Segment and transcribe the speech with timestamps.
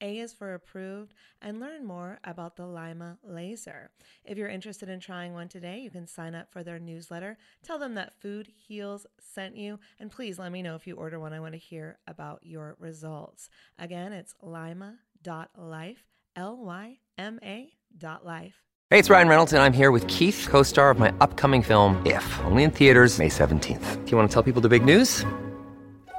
[0.00, 3.90] a is for approved, and learn more about the LYMA laser.
[4.24, 7.36] If you're interested in trying one today, you can sign up for their newsletter.
[7.62, 11.18] Tell them that Food Heals sent you, and please let me know if you order
[11.18, 11.32] one.
[11.32, 13.48] I want to hear about your results.
[13.78, 16.04] Again, it's lyma.life,
[16.36, 18.64] L Y M A dot life.
[18.90, 22.00] Hey, it's Ryan Reynolds, and I'm here with Keith, co star of my upcoming film,
[22.06, 24.04] If, only in theaters, May 17th.
[24.04, 25.24] Do you want to tell people the big news?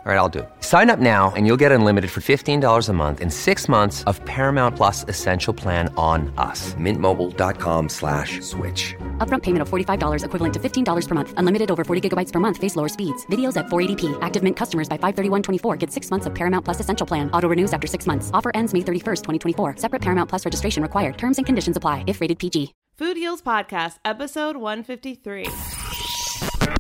[0.05, 0.49] All right, I'll do it.
[0.59, 4.23] Sign up now and you'll get unlimited for $15 a month in six months of
[4.25, 6.75] Paramount Plus Essential Plan on us.
[6.75, 8.93] Mintmobile.com slash switch.
[9.17, 11.33] Upfront payment of $45 equivalent to $15 per month.
[11.37, 12.57] Unlimited over 40 gigabytes per month.
[12.57, 13.25] Face lower speeds.
[13.31, 14.15] Videos at 480p.
[14.21, 17.31] Active Mint customers by 531.24 get six months of Paramount Plus Essential Plan.
[17.31, 18.29] Auto renews after six months.
[18.31, 19.77] Offer ends May 31st, 2024.
[19.77, 21.17] Separate Paramount Plus registration required.
[21.17, 22.75] Terms and conditions apply if rated PG.
[22.95, 25.47] Food Heals Podcast, episode 153.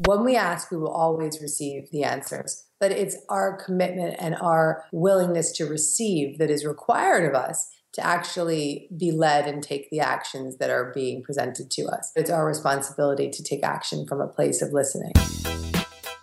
[0.05, 4.85] When we ask, we will always receive the answers but it's our commitment and our
[4.91, 9.99] willingness to receive that is required of us to actually be led and take the
[9.99, 12.11] actions that are being presented to us.
[12.15, 15.13] It's our responsibility to take action from a place of listening.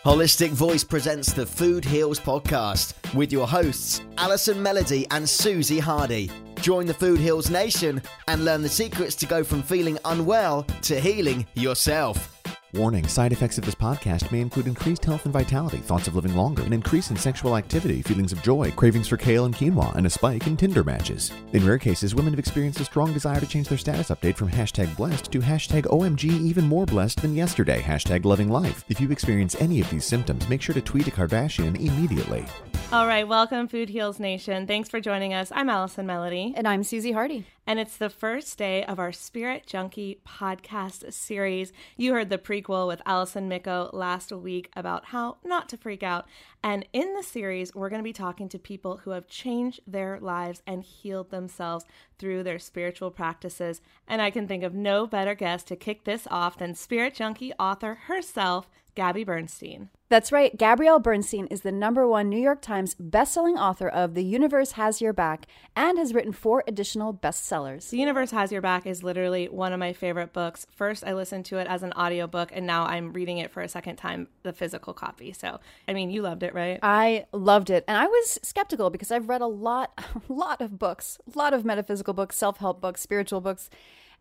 [0.05, 6.31] Holistic Voice presents the Food Heals podcast with your hosts, Alison Melody and Susie Hardy.
[6.61, 11.01] Join the Food Heals Nation and learn the secrets to go from feeling unwell to
[11.01, 12.32] healing yourself.
[12.75, 16.35] Warning side effects of this podcast may include increased health and vitality, thoughts of living
[16.35, 20.07] longer, an increase in sexual activity, feelings of joy, cravings for kale and quinoa, and
[20.07, 21.33] a spike in Tinder matches.
[21.53, 24.51] In rare cases, women have experienced a strong desire to change their status update from
[24.51, 28.87] hashtag blessed to hashtag OMG even more blessed than yesterday, hashtag loving life.
[28.89, 32.47] If you experience any of these symptoms, make sure to tweet a Kardashian immediately.
[32.91, 34.67] All right, welcome, Food Heals Nation.
[34.67, 35.51] Thanks for joining us.
[35.55, 36.53] I'm Allison Melody.
[36.57, 37.47] And I'm Susie Hardy.
[37.67, 41.73] And it's the first day of our Spirit Junkie podcast series.
[41.97, 46.27] You heard the prequel with Allison Micco last week about how not to freak out.
[46.63, 50.19] And in the series, we're going to be talking to people who have changed their
[50.21, 51.85] lives and healed themselves
[52.19, 53.81] through their spiritual practices.
[54.07, 57.53] And I can think of no better guest to kick this off than Spirit Junkie
[57.59, 59.89] author herself, Gabby Bernstein.
[60.13, 60.55] That's right.
[60.59, 65.01] Gabrielle Bernstein is the number one New York Times bestselling author of The Universe Has
[65.01, 67.89] Your Back and has written four additional bestsellers.
[67.89, 70.67] The Universe Has Your Back is literally one of my favorite books.
[70.71, 73.69] First, I listened to it as an audiobook, and now I'm reading it for a
[73.71, 75.33] second time, the physical copy.
[75.33, 76.79] So, I mean, you loved it, right?
[76.83, 77.83] I loved it.
[77.89, 79.99] And I was skeptical because I've read a lot,
[80.29, 83.71] a lot of books, a lot of metaphysical books, self help books, spiritual books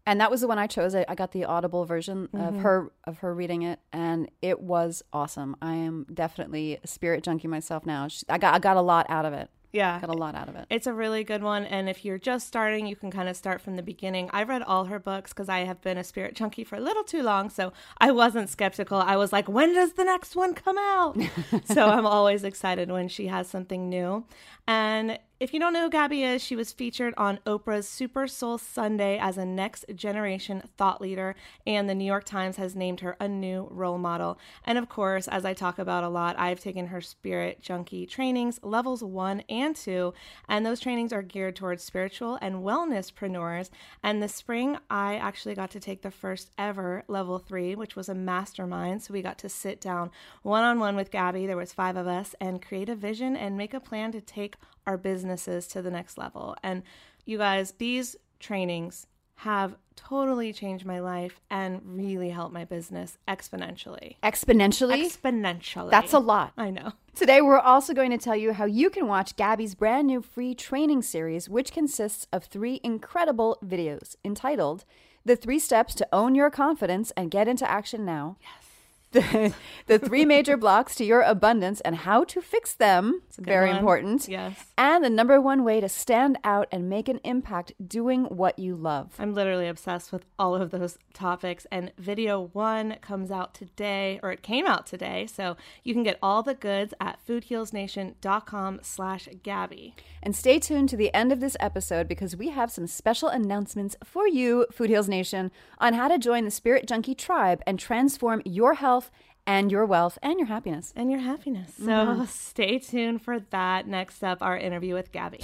[0.06, 0.95] and that was the one I chose.
[0.95, 2.44] I, I got the audible version mm-hmm.
[2.44, 5.56] of her of her reading it, and it was awesome.
[5.62, 8.07] I am definitely a spirit junkie myself now.
[8.07, 9.50] She, I got I got a lot out of it.
[9.74, 10.00] Yeah.
[10.00, 10.65] Got a lot out of it.
[10.69, 11.63] It's a really good one.
[11.63, 14.30] And if you're just starting, you can kind of start from the beginning.
[14.33, 17.04] I've read all her books because I have been a spirit junkie for a little
[17.04, 17.50] too long.
[17.50, 18.97] So I wasn't skeptical.
[18.97, 21.18] I was like, when does the next one come out?
[21.65, 24.25] so I'm always excited when she has something new.
[24.68, 28.59] And if you don't know who Gabby is, she was featured on Oprah's Super Soul
[28.59, 31.35] Sunday as a next generation thought leader,
[31.65, 34.38] and the New York Times has named her a new role model.
[34.63, 38.59] And of course, as I talk about a lot, I've taken her Spirit Junkie trainings,
[38.61, 40.13] levels one and two,
[40.47, 43.71] and those trainings are geared towards spiritual and wellnesspreneurs.
[44.03, 48.09] And this spring, I actually got to take the first ever level three, which was
[48.09, 49.01] a mastermind.
[49.01, 50.11] So we got to sit down
[50.44, 51.47] one on one with Gabby.
[51.47, 54.55] There was five of us, and create a vision and make a plan to take
[54.88, 56.56] our businesses to the next level.
[56.63, 56.83] And
[57.25, 64.18] you guys, these trainings have totally changed my life and really helped my business exponentially.
[64.22, 65.04] Exponentially?
[65.04, 65.89] Exponentially.
[65.89, 66.54] That's a lot.
[66.57, 66.94] I know.
[67.16, 70.54] Today, we're also going to tell you how you can watch Gabby's brand new free
[70.54, 74.86] training series, which consists of three incredible videos entitled
[75.25, 78.38] The Three Steps to Own Your Confidence and Get into Action Now.
[78.42, 78.70] Yes.
[79.21, 79.53] The,
[79.87, 83.21] the three major blocks to your abundance and how to fix them.
[83.27, 83.77] It's very one.
[83.77, 84.27] important.
[84.29, 84.67] Yes.
[84.77, 88.75] And the number one way to stand out and make an impact doing what you
[88.75, 89.13] love.
[89.19, 91.67] I'm literally obsessed with all of those topics.
[91.71, 95.27] And video one comes out today, or it came out today.
[95.27, 99.93] So you can get all the goods at foodhealsnation.com slash Gabby.
[100.23, 103.97] And stay tuned to the end of this episode because we have some special announcements
[104.03, 108.41] for you, Food Heals Nation, on how to join the Spirit Junkie tribe and transform
[108.45, 109.00] your health
[109.48, 110.94] and your wealth and your happiness.
[110.95, 111.74] And your happiness.
[111.77, 112.25] So mm-hmm.
[112.25, 113.88] stay tuned for that.
[113.88, 115.39] Next up, our interview with Gabby.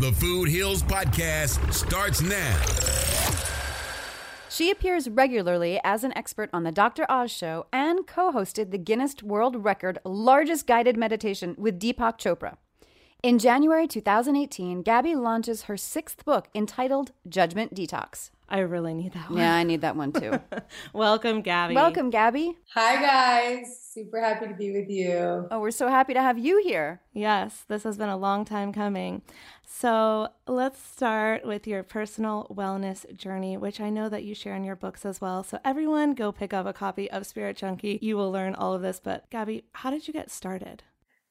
[0.00, 2.56] The Food Heals Podcast starts now.
[4.50, 7.04] She appears regularly as an expert on the Dr.
[7.10, 12.56] Oz show and co hosted the Guinness World Record largest guided meditation with Deepak Chopra.
[13.26, 18.30] In January 2018, Gabby launches her sixth book entitled Judgment Detox.
[18.48, 19.40] I really need that one.
[19.40, 20.38] Yeah, I need that one too.
[20.92, 21.74] Welcome, Gabby.
[21.74, 22.56] Welcome, Gabby.
[22.74, 23.80] Hi, guys.
[23.82, 25.48] Super happy to be with you.
[25.50, 27.00] Oh, we're so happy to have you here.
[27.14, 29.22] Yes, this has been a long time coming.
[29.66, 34.62] So let's start with your personal wellness journey, which I know that you share in
[34.62, 35.42] your books as well.
[35.42, 37.98] So everyone go pick up a copy of Spirit Junkie.
[38.00, 39.00] You will learn all of this.
[39.02, 40.84] But Gabby, how did you get started?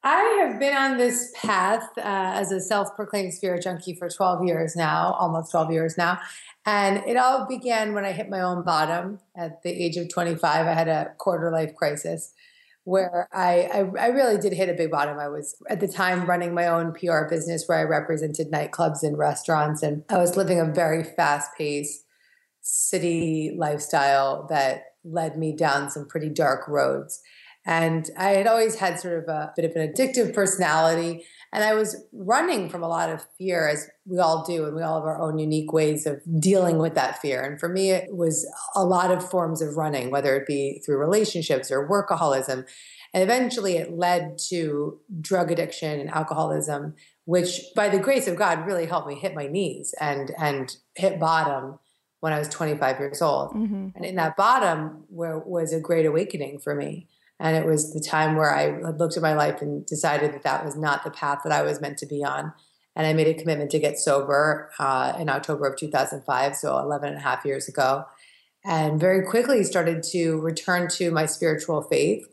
[0.07, 4.45] I have been on this path uh, as a self proclaimed spirit junkie for 12
[4.45, 6.19] years now, almost 12 years now.
[6.63, 10.67] And it all began when I hit my own bottom at the age of 25.
[10.67, 12.33] I had a quarter life crisis
[12.83, 15.17] where I, I, I really did hit a big bottom.
[15.17, 19.17] I was at the time running my own PR business where I represented nightclubs and
[19.17, 22.05] restaurants, and I was living a very fast paced
[22.61, 27.21] city lifestyle that led me down some pretty dark roads.
[27.65, 31.25] And I had always had sort of a bit of an addictive personality.
[31.51, 34.83] And I was running from a lot of fear, as we all do, and we
[34.83, 37.41] all have our own unique ways of dealing with that fear.
[37.41, 40.97] And for me, it was a lot of forms of running, whether it be through
[40.97, 42.65] relationships or workaholism.
[43.13, 48.67] And eventually it led to drug addiction and alcoholism, which by the grace of God
[48.67, 51.79] really helped me hit my knees and, and hit bottom
[52.19, 53.51] when I was 25 years old.
[53.51, 53.89] Mm-hmm.
[53.95, 57.07] And in that bottom where was a great awakening for me.
[57.39, 60.63] And it was the time where I looked at my life and decided that that
[60.63, 62.53] was not the path that I was meant to be on.
[62.95, 67.09] And I made a commitment to get sober uh, in October of 2005, so 11
[67.09, 68.05] and a half years ago.
[68.63, 72.25] And very quickly started to return to my spiritual faith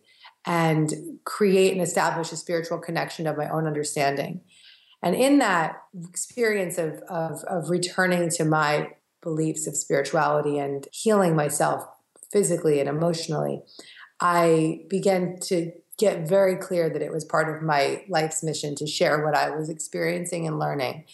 [0.47, 4.41] and create and establish a spiritual connection of my own understanding.
[5.03, 11.35] And in that experience of, of, of returning to my beliefs of spirituality and healing
[11.35, 11.85] myself
[12.33, 13.63] physically and emotionally,
[14.23, 18.87] I began to get very clear that it was part of my life's mission to
[18.87, 21.05] share what I was experiencing and learning.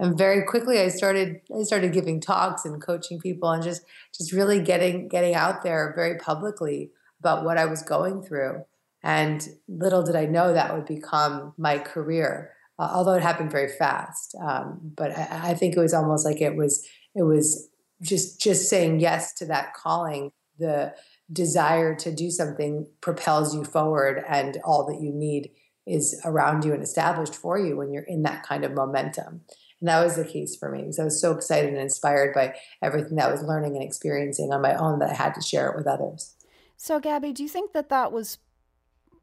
[0.00, 3.82] And very quickly I started I started giving talks and coaching people and just
[4.14, 6.90] just really getting getting out there very publicly
[7.20, 8.64] about what I was going through.
[9.02, 13.68] And little did I know that would become my career, uh, although it happened very
[13.68, 14.34] fast.
[14.42, 16.82] Um, but I, I think it was almost like it was
[17.14, 17.68] it was
[18.00, 20.32] just just saying yes to that calling.
[20.58, 20.94] The
[21.32, 25.50] desire to do something propels you forward and all that you need
[25.86, 29.40] is around you and established for you when you're in that kind of momentum
[29.80, 32.54] and that was the case for me because i was so excited and inspired by
[32.82, 35.70] everything that i was learning and experiencing on my own that i had to share
[35.70, 36.34] it with others
[36.76, 38.38] So, Gabby, do you think that that was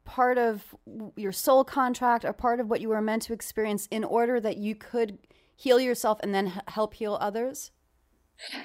[0.04, 0.74] part of
[1.16, 4.56] your soul contract or part of what you were meant to experience in order that
[4.56, 5.18] you could
[5.54, 7.70] heal yourself and then help heal others?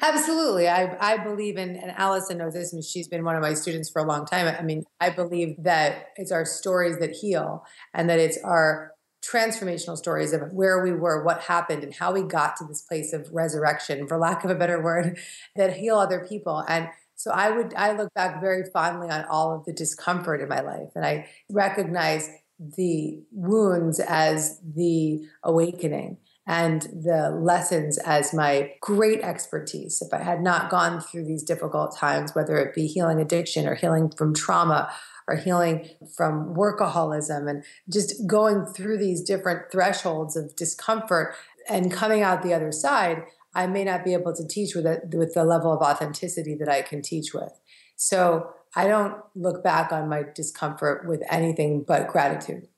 [0.02, 0.68] Absolutely.
[0.68, 3.90] I, I believe in, and Allison knows this, and she's been one of my students
[3.90, 4.48] for a long time.
[4.48, 8.92] I mean, I believe that it's our stories that heal and that it's our
[9.24, 13.14] transformational stories of where we were, what happened, and how we got to this place
[13.14, 15.18] of resurrection, for lack of a better word,
[15.56, 16.64] that heal other people.
[16.68, 20.50] And so I would I look back very fondly on all of the discomfort in
[20.50, 22.30] my life, and I recognize
[22.60, 26.18] the wounds as the awakening
[26.48, 30.02] and the lessons as my great expertise.
[30.02, 33.76] If I had not gone through these difficult times, whether it be healing addiction or
[33.76, 34.90] healing from trauma
[35.28, 41.36] or healing from workaholism and just going through these different thresholds of discomfort
[41.70, 43.24] and coming out the other side,
[43.54, 46.70] I may not be able to teach with it with the level of authenticity that
[46.70, 47.60] I can teach with.
[47.98, 52.70] So I don't look back on my discomfort with anything but gratitude.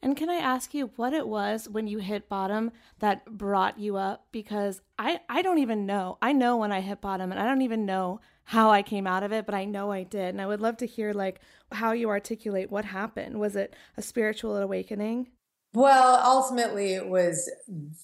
[0.00, 3.96] And can I ask you what it was when you hit bottom that brought you
[3.96, 4.26] up?
[4.30, 6.18] Because I, I don't even know.
[6.22, 9.22] I know when I hit bottom and I don't even know how I came out
[9.22, 10.28] of it, but I know I did.
[10.28, 11.40] And I would love to hear like
[11.72, 13.40] how you articulate what happened.
[13.40, 15.28] Was it a spiritual awakening?
[15.74, 17.50] Well, ultimately it was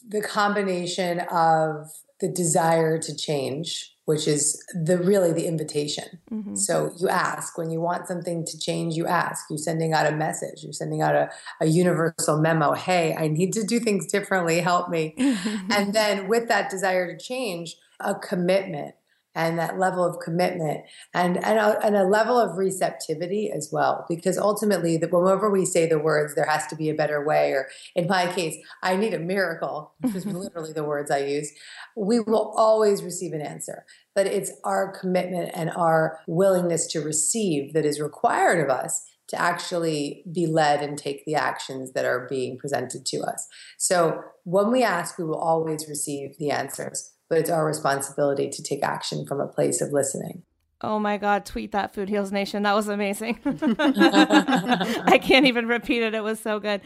[0.07, 1.91] the combination of
[2.21, 6.19] the desire to change which is the really the invitation.
[6.31, 6.57] Mm-hmm.
[6.57, 9.47] So you ask when you want something to change, you ask.
[9.49, 10.63] You're sending out a message.
[10.63, 11.31] You're sending out a,
[11.61, 12.75] a universal memo.
[12.75, 14.61] Hey, I need to do things differently.
[14.61, 15.15] Help me.
[15.19, 18.95] and then with that desire to change, a commitment
[19.35, 24.05] and that level of commitment and and a, and a level of receptivity as well
[24.09, 27.53] because ultimately that whenever we say the words there has to be a better way
[27.53, 31.53] or in my case i need a miracle which is literally the words i use
[31.97, 33.85] we will always receive an answer.
[34.15, 39.41] But it's our commitment and our willingness to receive that is required of us to
[39.41, 43.49] actually be led and take the actions that are being presented to us.
[43.79, 48.63] So when we ask we will always receive the answers but it's our responsibility to
[48.63, 50.43] take action from a place of listening.
[50.81, 52.63] Oh my God, tweet that Food Heals Nation.
[52.65, 53.39] That was amazing.
[53.45, 56.15] I can't even repeat it.
[56.15, 56.83] It was so good.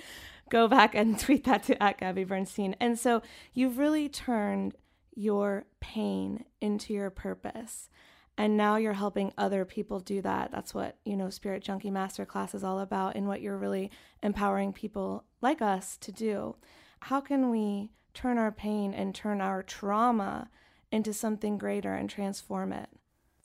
[0.51, 2.77] Go back and tweet that to at Gabby Bernstein.
[2.81, 4.75] And so you've really turned
[5.15, 7.89] your pain into your purpose.
[8.37, 10.53] And now you're helping other people do that.
[10.53, 13.91] That's what, you know, Spirit Junkie Masterclass is all about and what you're really
[14.23, 16.55] empowering people like us to do.
[17.01, 20.51] How can we turn our pain and turn our trauma
[20.91, 22.89] into something greater and transform it?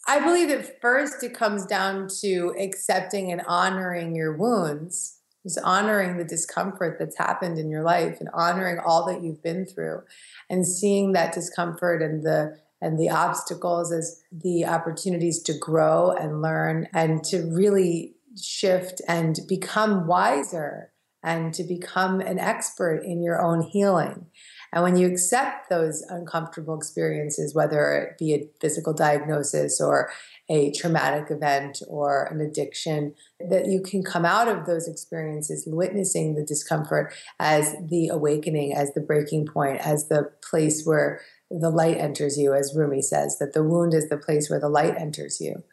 [0.08, 6.18] I believe that first it comes down to accepting and honoring your wounds, just honoring
[6.18, 10.02] the discomfort that's happened in your life and honoring all that you've been through
[10.50, 16.42] and seeing that discomfort and the and the obstacles as the opportunities to grow and
[16.42, 20.92] learn and to really shift and become wiser
[21.24, 24.26] and to become an expert in your own healing.
[24.74, 30.10] And when you accept those uncomfortable experiences, whether it be a physical diagnosis or
[30.50, 36.34] a traumatic event or an addiction, that you can come out of those experiences witnessing
[36.34, 41.98] the discomfort as the awakening, as the breaking point, as the place where the light
[41.98, 45.40] enters you, as Rumi says, that the wound is the place where the light enters
[45.40, 45.64] you.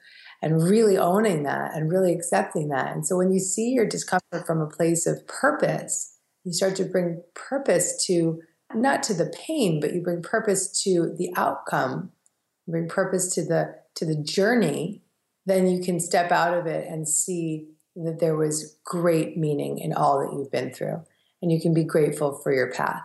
[0.43, 2.95] And really owning that and really accepting that.
[2.95, 6.85] And so when you see your discomfort from a place of purpose, you start to
[6.85, 8.41] bring purpose to
[8.75, 12.13] not to the pain, but you bring purpose to the outcome,
[12.67, 15.03] you bring purpose to the to the journey,
[15.47, 19.93] then you can step out of it and see that there was great meaning in
[19.93, 21.03] all that you've been through.
[21.43, 23.03] And you can be grateful for your path.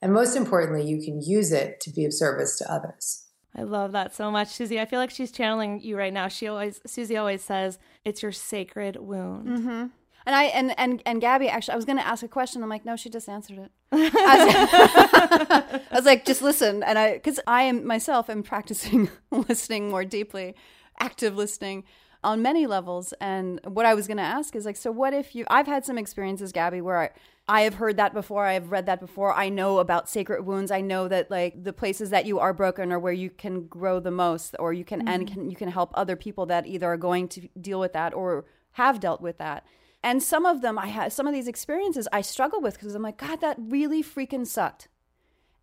[0.00, 3.26] And most importantly, you can use it to be of service to others.
[3.54, 4.80] I love that so much, Susie.
[4.80, 6.28] I feel like she's channeling you right now.
[6.28, 9.46] She always, Susie always says, it's your sacred wound.
[9.46, 9.86] Mm-hmm.
[10.26, 12.62] And I and and and Gabby actually, I was going to ask a question.
[12.62, 13.72] I'm like, no, she just answered it.
[13.92, 19.10] I was, I was like, just listen, and I because I am myself am practicing
[19.30, 20.54] listening more deeply,
[21.00, 21.84] active listening
[22.24, 23.12] on many levels.
[23.20, 25.44] And what I was going to ask is like, so what if you?
[25.48, 27.10] I've had some experiences, Gabby, where I.
[27.48, 28.46] I have heard that before.
[28.46, 29.34] I have read that before.
[29.34, 30.70] I know about sacred wounds.
[30.70, 33.98] I know that like the places that you are broken are where you can grow
[33.98, 35.08] the most, or you can mm-hmm.
[35.08, 38.14] and can you can help other people that either are going to deal with that
[38.14, 39.66] or have dealt with that.
[40.02, 43.02] And some of them, I had some of these experiences I struggle with because I'm
[43.02, 44.88] like, God, that really freaking sucked.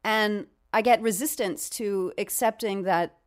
[0.04, 3.18] And I get resistance to accepting that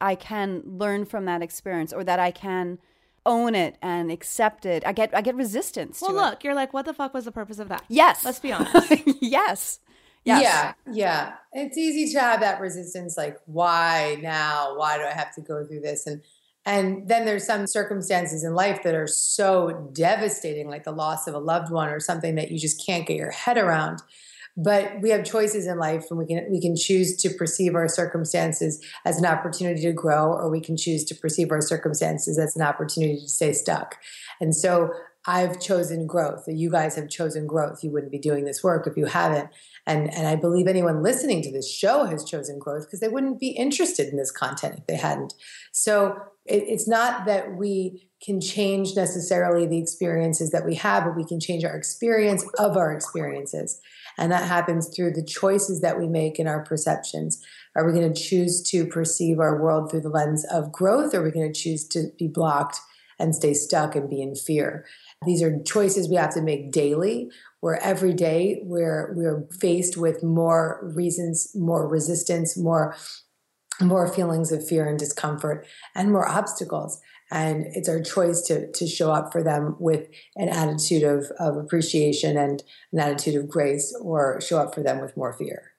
[0.00, 2.78] I can learn from that experience or that I can
[3.24, 4.86] own it and accept it.
[4.86, 6.00] I get I get resistance.
[6.02, 6.44] Well, look, it.
[6.44, 7.84] you're like, what the fuck was the purpose of that?
[7.88, 8.24] Yes.
[8.24, 8.92] Let's be honest.
[9.20, 9.80] yes.
[10.24, 10.42] Yes.
[10.42, 11.32] Yeah, yeah.
[11.52, 14.76] It's easy to have that resistance like, why now?
[14.76, 16.08] Why do I have to go through this?
[16.08, 16.20] And
[16.66, 21.34] and then there's some circumstances in life that are so devastating, like the loss of
[21.34, 24.02] a loved one or something that you just can't get your head around.
[24.56, 27.88] But we have choices in life, and we can we can choose to perceive our
[27.88, 32.56] circumstances as an opportunity to grow, or we can choose to perceive our circumstances as
[32.56, 33.96] an opportunity to stay stuck.
[34.40, 34.90] And so
[35.26, 37.82] I've chosen growth, you guys have chosen growth.
[37.82, 39.50] You wouldn't be doing this work if you haven't.
[39.86, 43.38] And, and I believe anyone listening to this show has chosen growth because they wouldn't
[43.38, 45.34] be interested in this content if they hadn't.
[45.70, 51.16] So it, it's not that we can change necessarily the experiences that we have, but
[51.16, 53.80] we can change our experience of our experiences.
[54.18, 57.42] And that happens through the choices that we make in our perceptions.
[57.76, 61.14] Are we going to choose to perceive our world through the lens of growth?
[61.14, 62.80] Or are we going to choose to be blocked
[63.18, 64.86] and stay stuck and be in fear?
[65.24, 67.30] These are choices we have to make daily,
[67.66, 72.94] where every day we're we're faced with more reasons, more resistance, more
[73.82, 77.00] more feelings of fear and discomfort, and more obstacles.
[77.32, 80.06] And it's our choice to to show up for them with
[80.36, 85.00] an attitude of, of appreciation and an attitude of grace, or show up for them
[85.00, 85.72] with more fear.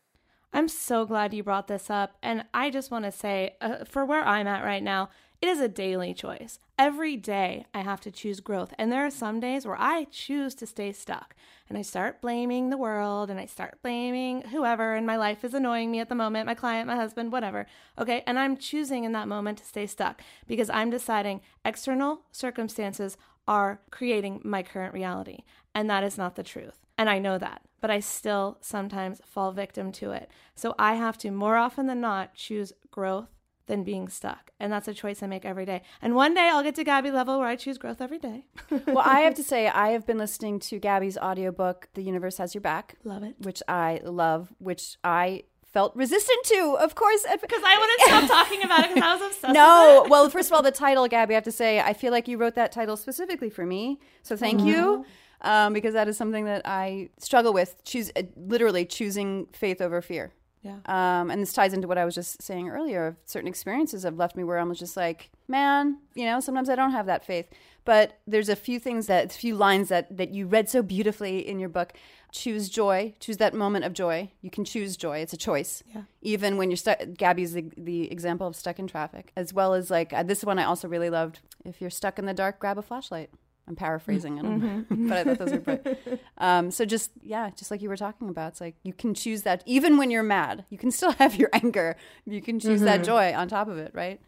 [0.51, 2.17] I'm so glad you brought this up.
[2.21, 5.59] And I just want to say, uh, for where I'm at right now, it is
[5.59, 6.59] a daily choice.
[6.79, 8.73] Every day I have to choose growth.
[8.77, 11.35] And there are some days where I choose to stay stuck
[11.69, 15.53] and I start blaming the world and I start blaming whoever in my life is
[15.53, 17.67] annoying me at the moment my client, my husband, whatever.
[17.99, 18.23] Okay.
[18.25, 23.15] And I'm choosing in that moment to stay stuck because I'm deciding external circumstances
[23.47, 25.43] are creating my current reality.
[25.75, 26.79] And that is not the truth.
[26.97, 30.31] And I know that, but I still sometimes fall victim to it.
[30.55, 33.29] So I have to more often than not choose growth
[33.67, 34.51] than being stuck.
[34.59, 35.83] And that's a choice I make every day.
[36.01, 38.45] And one day I'll get to Gabby level where I choose growth every day.
[38.87, 42.55] well, I have to say, I have been listening to Gabby's audiobook, The Universe Has
[42.55, 42.95] Your Back.
[43.03, 43.35] Love it.
[43.39, 47.25] Which I love, which I felt resistant to, of course.
[47.39, 50.55] Because I wouldn't stop talking about it because I was obsessed No, well, first of
[50.55, 52.97] all, the title, Gabby, I have to say, I feel like you wrote that title
[52.97, 53.99] specifically for me.
[54.23, 54.69] So thank mm-hmm.
[54.69, 55.05] you.
[55.41, 60.01] Um, because that is something that I struggle with, choose uh, literally choosing faith over
[60.01, 60.33] fear.
[60.61, 60.79] Yeah.
[60.85, 63.17] Um, and this ties into what I was just saying earlier.
[63.25, 66.91] Certain experiences have left me where I'm just like, man, you know, sometimes I don't
[66.91, 67.47] have that faith.
[67.85, 71.47] But there's a few things that, a few lines that that you read so beautifully
[71.47, 71.93] in your book.
[72.33, 73.13] Choose joy.
[73.19, 74.31] Choose that moment of joy.
[74.41, 75.19] You can choose joy.
[75.19, 75.83] It's a choice.
[75.95, 76.01] Yeah.
[76.21, 76.99] Even when you're stuck.
[77.17, 80.59] Gabby's the, the example of stuck in traffic, as well as like uh, this one
[80.59, 81.39] I also really loved.
[81.63, 83.29] If you're stuck in the dark, grab a flashlight.
[83.67, 85.07] I'm paraphrasing, mm-hmm.
[85.09, 85.81] but I thought those were great.
[86.39, 89.41] Um, so just yeah, just like you were talking about, it's like you can choose
[89.41, 91.95] that even when you're mad, you can still have your anger.
[92.25, 92.85] You can choose mm-hmm.
[92.85, 94.21] that joy on top of it, right?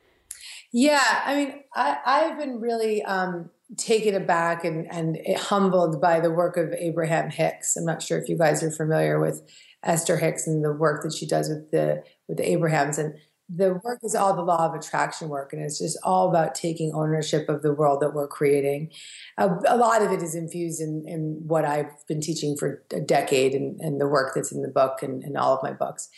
[0.71, 6.31] Yeah, I mean, I, I've been really um, taken aback and and humbled by the
[6.31, 7.75] work of Abraham Hicks.
[7.75, 9.41] I'm not sure if you guys are familiar with
[9.83, 13.13] Esther Hicks and the work that she does with the with the Abrahams and
[13.53, 16.93] the work is all the law of attraction work and it's just all about taking
[16.93, 18.91] ownership of the world that we're creating.
[19.37, 22.99] A, a lot of it is infused in, in, what i've been teaching for a
[22.99, 26.09] decade and, and the work that's in the book and, and all of my books.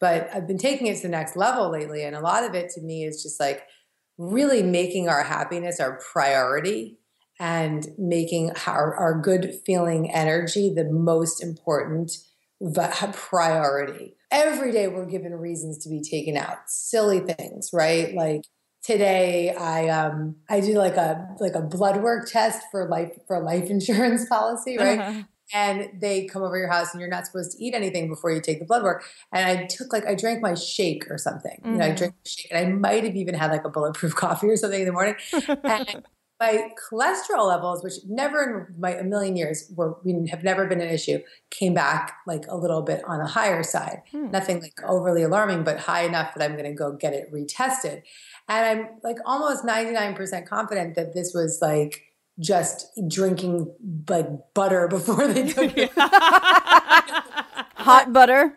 [0.00, 2.70] But i've been taking it to the next level lately and a lot of it
[2.70, 3.64] to me is just like
[4.16, 6.98] really making our happiness our priority
[7.40, 12.12] and making our, our good feeling energy the most important
[13.12, 18.42] priority every day we're given reasons to be taken out silly things right like
[18.82, 23.40] today i um i do like a like a blood work test for life for
[23.42, 25.22] life insurance policy right uh-huh.
[25.54, 28.40] and they come over your house and you're not supposed to eat anything before you
[28.40, 31.72] take the blood work and i took like i drank my shake or something mm-hmm.
[31.72, 31.96] you know i mm-hmm.
[31.96, 34.86] drank shake and i might have even had like a bulletproof coffee or something in
[34.86, 35.14] the morning
[35.64, 36.04] and
[36.40, 40.80] my cholesterol levels, which never in my a million years were we have never been
[40.80, 41.18] an issue,
[41.50, 44.02] came back like a little bit on the higher side.
[44.12, 44.30] Hmm.
[44.30, 48.02] Nothing like overly alarming, but high enough that I'm going to go get it retested.
[48.48, 52.04] And I'm like almost 99% confident that this was like
[52.38, 53.74] just drinking
[54.08, 55.90] like butter before they took it.
[57.78, 58.56] Hot butter.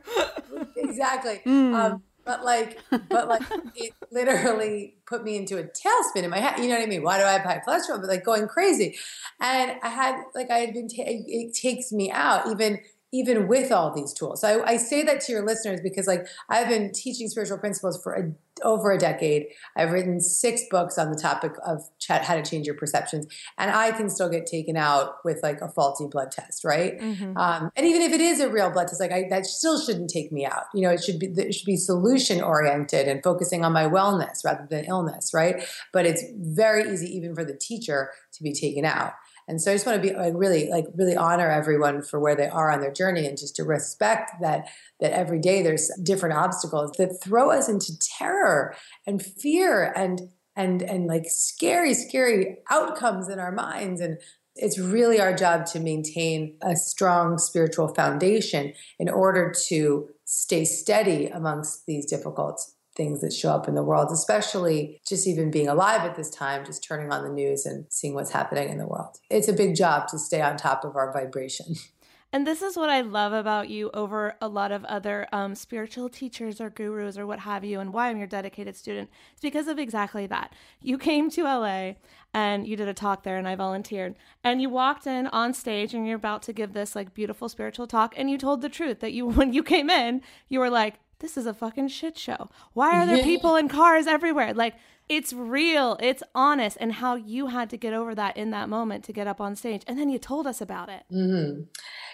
[0.75, 1.41] exactly.
[1.45, 1.73] Mm.
[1.73, 2.79] Um, but like,
[3.09, 3.43] but like,
[3.75, 6.59] it literally put me into a tailspin in my head.
[6.59, 7.03] You know what I mean?
[7.03, 7.99] Why do I have high cholesterol?
[8.01, 8.97] But like going crazy,
[9.39, 10.87] and I had like I had been.
[10.87, 12.79] Ta- it takes me out even
[13.13, 14.41] even with all these tools.
[14.41, 18.01] So I, I, say that to your listeners because like I've been teaching spiritual principles
[18.01, 18.31] for a,
[18.63, 19.47] over a decade.
[19.75, 23.71] I've written six books on the topic of chat, how to change your perceptions, and
[23.71, 26.99] I can still get taken out with like a faulty blood test, right?
[26.99, 27.37] Mm-hmm.
[27.37, 30.09] Um, and even if it is a real blood test, like I, that still shouldn't
[30.09, 30.65] take me out.
[30.73, 34.45] You know, it should be it should be solution oriented and focusing on my wellness
[34.45, 35.63] rather than illness, right?
[35.91, 39.13] But it's very easy even for the teacher to be taken out.
[39.47, 42.35] And so I just want to be like really like really honor everyone for where
[42.35, 46.35] they are on their journey and just to respect that that every day there's different
[46.35, 48.75] obstacles that throw us into terror
[49.05, 54.01] and fear and and and like scary scary outcomes in our minds.
[54.01, 54.19] And
[54.55, 61.27] it's really our job to maintain a strong spiritual foundation in order to stay steady
[61.27, 62.61] amongst these difficult
[62.95, 66.65] things that show up in the world, especially just even being alive at this time,
[66.65, 69.17] just turning on the news and seeing what's happening in the world.
[69.29, 71.75] It's a big job to stay on top of our vibration.
[72.33, 76.07] And this is what I love about you over a lot of other um, spiritual
[76.07, 79.09] teachers or gurus or what have you, and why I'm your dedicated student.
[79.33, 80.53] It's because of exactly that.
[80.81, 81.95] You came to LA
[82.33, 84.15] and you did a talk there, and I volunteered.
[84.45, 87.85] And you walked in on stage and you're about to give this like beautiful spiritual
[87.85, 90.99] talk, and you told the truth that you, when you came in, you were like,
[91.21, 92.49] this is a fucking shit show.
[92.73, 94.53] Why are there people in cars everywhere?
[94.53, 94.75] Like,
[95.07, 99.03] it's real, it's honest, and how you had to get over that in that moment
[99.05, 99.83] to get up on stage.
[99.85, 101.03] And then you told us about it.
[101.11, 101.63] Mm-hmm.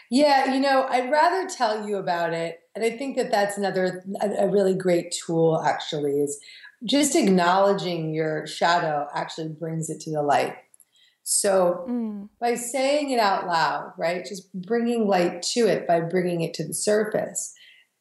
[0.09, 2.59] Yeah, you know, I'd rather tell you about it.
[2.75, 6.39] And I think that that's another, a, really great tool, actually, is
[6.85, 10.55] just acknowledging your shadow actually brings it to the light.
[11.23, 12.29] So mm.
[12.39, 16.65] by saying it out loud, right, just bringing light to it by bringing it to
[16.65, 17.53] the surface.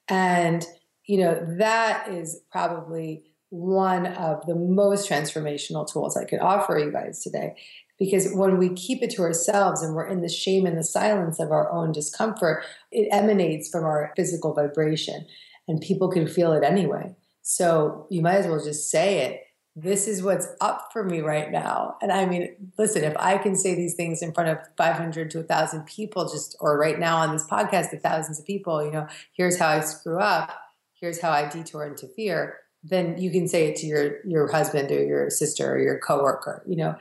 [0.08, 0.64] And,
[1.06, 6.92] you know, that is probably one of the most transformational tools I could offer you
[6.92, 7.56] guys today.
[7.98, 11.40] Because when we keep it to ourselves and we're in the shame and the silence
[11.40, 15.26] of our own discomfort, it emanates from our physical vibration
[15.66, 17.16] and people can feel it anyway.
[17.40, 19.42] So you might as well just say it.
[19.74, 21.96] This is what's up for me right now.
[22.02, 25.38] And I mean, listen, if I can say these things in front of 500 to
[25.38, 29.06] 1,000 people, just, or right now on this podcast to thousands of people, you know,
[29.32, 30.50] here's how I screw up,
[31.00, 34.90] here's how I detour into fear then you can say it to your your husband
[34.90, 36.94] or your sister or your coworker, you know,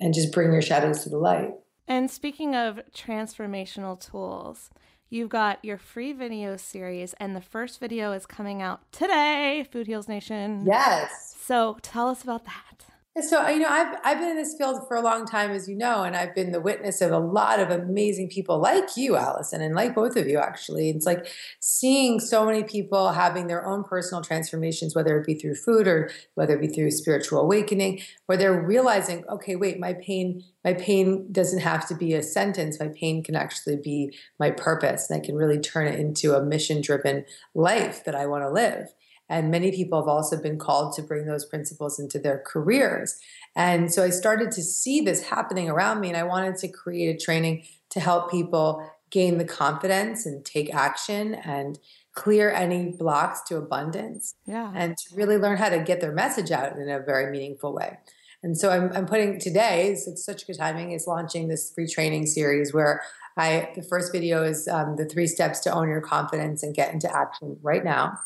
[0.00, 1.52] and just bring your shadows to the light.
[1.88, 4.70] And speaking of transformational tools,
[5.08, 9.86] you've got your free video series, and the first video is coming out today, Food
[9.86, 10.64] Heals Nation.
[10.66, 11.34] Yes.
[11.40, 12.84] So tell us about that.
[13.18, 15.76] So, you know, I've, I've been in this field for a long time, as you
[15.76, 19.60] know, and I've been the witness of a lot of amazing people like you, Allison,
[19.60, 20.90] and like both of you, actually.
[20.90, 21.26] It's like
[21.58, 26.08] seeing so many people having their own personal transformations, whether it be through food or
[26.34, 31.26] whether it be through spiritual awakening, where they're realizing, okay, wait, my pain, my pain
[31.32, 32.78] doesn't have to be a sentence.
[32.78, 36.44] My pain can actually be my purpose, and I can really turn it into a
[36.44, 37.24] mission driven
[37.56, 38.94] life that I want to live.
[39.30, 43.16] And many people have also been called to bring those principles into their careers.
[43.56, 47.14] And so I started to see this happening around me, and I wanted to create
[47.14, 51.78] a training to help people gain the confidence and take action and
[52.14, 54.34] clear any blocks to abundance.
[54.46, 54.72] Yeah.
[54.74, 57.98] And to really learn how to get their message out in a very meaningful way.
[58.42, 62.26] And so I'm, I'm putting today, it's such good timing, is launching this free training
[62.26, 63.02] series where
[63.36, 66.92] I, the first video is um, the three steps to own your confidence and get
[66.92, 68.18] into action right now.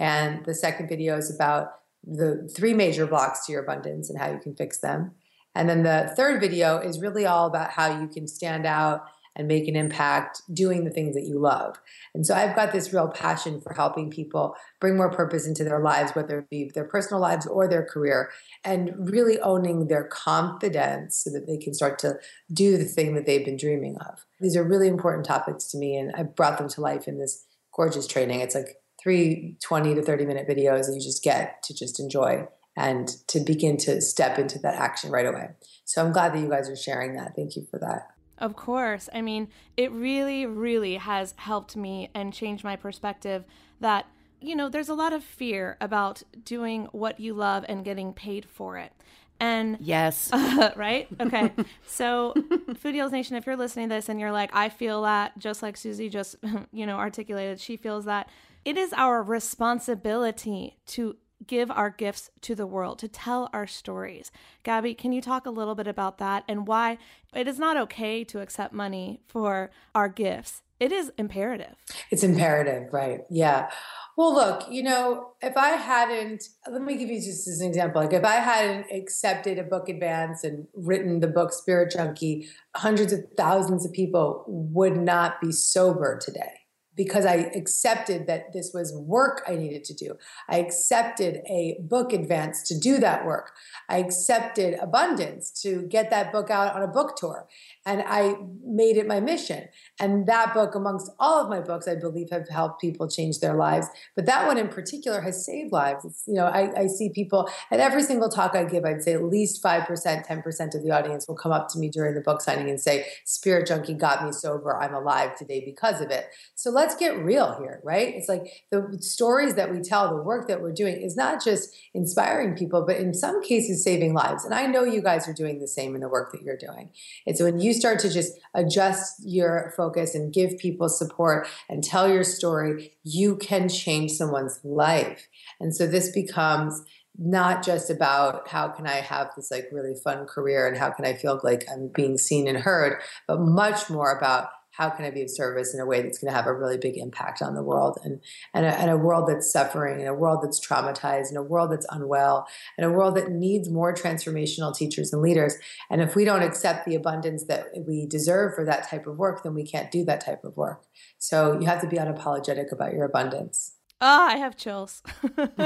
[0.00, 4.32] And the second video is about the three major blocks to your abundance and how
[4.32, 5.12] you can fix them.
[5.54, 9.02] And then the third video is really all about how you can stand out
[9.36, 11.80] and make an impact doing the things that you love.
[12.14, 15.80] And so I've got this real passion for helping people bring more purpose into their
[15.80, 18.30] lives, whether it be their personal lives or their career,
[18.64, 22.14] and really owning their confidence so that they can start to
[22.52, 24.24] do the thing that they've been dreaming of.
[24.40, 27.44] These are really important topics to me, and I brought them to life in this
[27.72, 28.40] gorgeous training.
[28.40, 32.46] It's like three 20 to 30 minute videos that you just get to just enjoy
[32.76, 35.50] and to begin to step into that action right away.
[35.84, 37.34] So I'm glad that you guys are sharing that.
[37.34, 38.08] Thank you for that.
[38.38, 39.08] Of course.
[39.12, 43.44] I mean, it really, really has helped me and changed my perspective
[43.80, 44.06] that,
[44.40, 48.46] you know, there's a lot of fear about doing what you love and getting paid
[48.46, 48.92] for it.
[49.40, 51.08] And yes, uh, right?
[51.18, 51.50] Okay.
[51.86, 52.34] so,
[52.76, 55.62] Food Heals Nation, if you're listening to this and you're like, I feel that, just
[55.62, 56.36] like Susie just,
[56.72, 58.28] you know, articulated, she feels that
[58.64, 64.30] it is our responsibility to give our gifts to the world, to tell our stories.
[64.62, 66.98] Gabby, can you talk a little bit about that and why
[67.34, 70.62] it is not okay to accept money for our gifts?
[70.78, 71.76] It is imperative.
[72.10, 73.20] It's imperative, right?
[73.30, 73.70] Yeah.
[74.16, 78.02] Well, look, you know, if I hadn't, let me give you just as an example.
[78.02, 83.12] Like, if I hadn't accepted a book advance and written the book Spirit Junkie, hundreds
[83.12, 86.60] of thousands of people would not be sober today
[86.96, 90.16] because I accepted that this was work I needed to do.
[90.48, 93.52] I accepted a book advance to do that work.
[93.88, 97.46] I accepted abundance to get that book out on a book tour.
[97.90, 99.64] And I made it my mission.
[99.98, 103.54] And that book, amongst all of my books, I believe have helped people change their
[103.54, 103.88] lives.
[104.14, 106.04] But that one in particular has saved lives.
[106.04, 109.14] It's, you know, I, I see people at every single talk I give, I'd say
[109.14, 112.40] at least 5%, 10% of the audience will come up to me during the book
[112.40, 114.80] signing and say, Spirit Junkie got me sober.
[114.80, 116.28] I'm alive today because of it.
[116.54, 118.14] So let's get real here, right?
[118.14, 121.76] It's like the stories that we tell, the work that we're doing is not just
[121.92, 124.44] inspiring people, but in some cases saving lives.
[124.44, 126.90] And I know you guys are doing the same in the work that you're doing.
[127.26, 132.08] It's when you start to just adjust your focus and give people support and tell
[132.08, 135.28] your story, you can change someone's life.
[135.58, 136.82] And so this becomes
[137.18, 141.04] not just about how can I have this like really fun career and how can
[141.04, 144.48] I feel like I'm being seen and heard, but much more about
[144.80, 146.78] how can I be of service in a way that's going to have a really
[146.78, 148.18] big impact on the world and
[148.54, 151.70] and a, and a world that's suffering and a world that's traumatized and a world
[151.70, 155.56] that's unwell and a world that needs more transformational teachers and leaders.
[155.90, 159.42] And if we don't accept the abundance that we deserve for that type of work,
[159.42, 160.86] then we can't do that type of work.
[161.18, 163.74] So you have to be unapologetic about your abundance.
[164.02, 165.02] Oh, I have chills.
[165.36, 165.58] this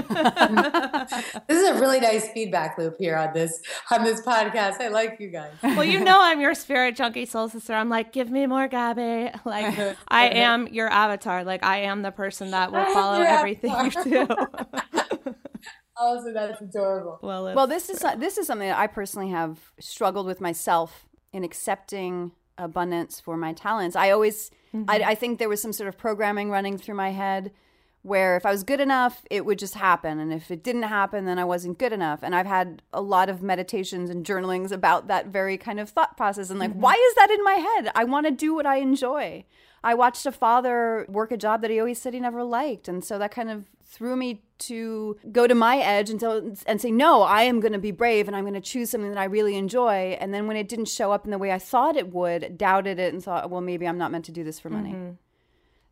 [1.48, 4.80] is a really nice feedback loop here on this on this podcast.
[4.80, 5.52] I like you guys.
[5.62, 7.74] Well, you know I'm your spirit junkie soul sister.
[7.74, 9.30] I'm like, give me more Gabby.
[9.44, 11.44] Like I am your avatar.
[11.44, 14.26] Like I am the person that will follow everything you do.
[15.96, 17.20] oh, so that's adorable.
[17.22, 21.44] Well, well, this is this is something that I personally have struggled with myself in
[21.44, 23.94] accepting abundance for my talents.
[23.96, 24.90] I always, mm-hmm.
[24.90, 27.52] I, I think there was some sort of programming running through my head
[28.04, 30.18] where if I was good enough, it would just happen.
[30.20, 32.20] And if it didn't happen, then I wasn't good enough.
[32.22, 36.14] And I've had a lot of meditations and journalings about that very kind of thought
[36.14, 36.50] process.
[36.50, 36.82] And like, mm-hmm.
[36.82, 37.90] why is that in my head?
[37.94, 39.46] I want to do what I enjoy.
[39.82, 42.88] I watched a father work a job that he always said he never liked.
[42.88, 46.82] And so that kind of threw me to go to my edge and, so, and
[46.82, 49.18] say, no, I am going to be brave and I'm going to choose something that
[49.18, 50.18] I really enjoy.
[50.20, 52.98] And then when it didn't show up in the way I thought it would, doubted
[52.98, 54.92] it and thought, well, maybe I'm not meant to do this for money.
[54.92, 55.12] Mm-hmm.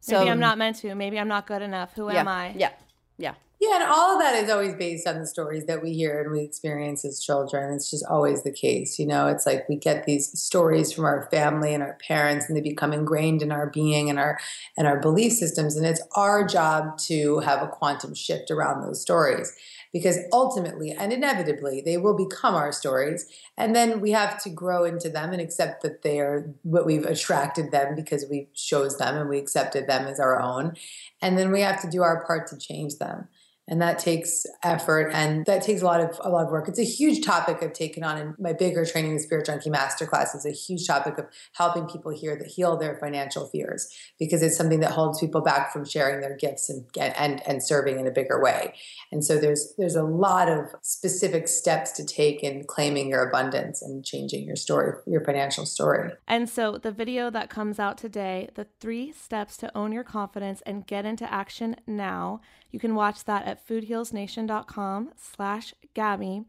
[0.02, 0.94] So, maybe I'm not meant to.
[0.96, 1.94] Maybe I'm not good enough.
[1.94, 2.52] Who yeah, am I?
[2.56, 2.70] Yeah.
[3.18, 3.34] Yeah.
[3.60, 6.32] Yeah, and all of that is always based on the stories that we hear and
[6.32, 7.72] we experience as children.
[7.72, 8.98] It's just always the case.
[8.98, 12.56] You know, it's like we get these stories from our family and our parents and
[12.56, 14.40] they become ingrained in our being and our
[14.76, 15.76] and our belief systems.
[15.76, 19.54] And it's our job to have a quantum shift around those stories
[19.92, 23.26] because ultimately and inevitably they will become our stories.
[23.56, 27.04] And then we have to grow into them and accept that they are what we've
[27.04, 30.74] attracted them because we chose them and we accepted them as our own.
[31.20, 33.28] And then we have to do our part to change them
[33.68, 36.68] and that takes effort and that takes a lot of a lot of work.
[36.68, 40.34] It's a huge topic I've taken on in my bigger training the Spirit Junkie Masterclass
[40.34, 44.56] is a huge topic of helping people here that heal their financial fears because it's
[44.56, 48.10] something that holds people back from sharing their gifts and and and serving in a
[48.10, 48.74] bigger way.
[49.12, 53.80] And so there's there's a lot of specific steps to take in claiming your abundance
[53.80, 56.10] and changing your story, your financial story.
[56.26, 60.62] And so the video that comes out today, the three steps to own your confidence
[60.66, 62.40] and get into action now
[62.72, 66.44] you can watch that at foodhealsnation.com slash Gabby.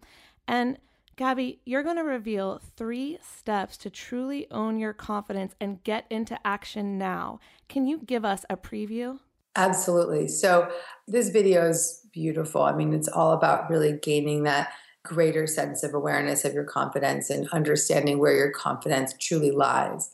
[0.47, 0.79] And
[1.15, 6.39] Gabby, you're going to reveal three steps to truly own your confidence and get into
[6.45, 7.39] action now.
[7.69, 9.19] Can you give us a preview?
[9.55, 10.27] Absolutely.
[10.27, 10.71] So,
[11.07, 12.63] this video is beautiful.
[12.63, 17.29] I mean, it's all about really gaining that greater sense of awareness of your confidence
[17.29, 20.09] and understanding where your confidence truly lies.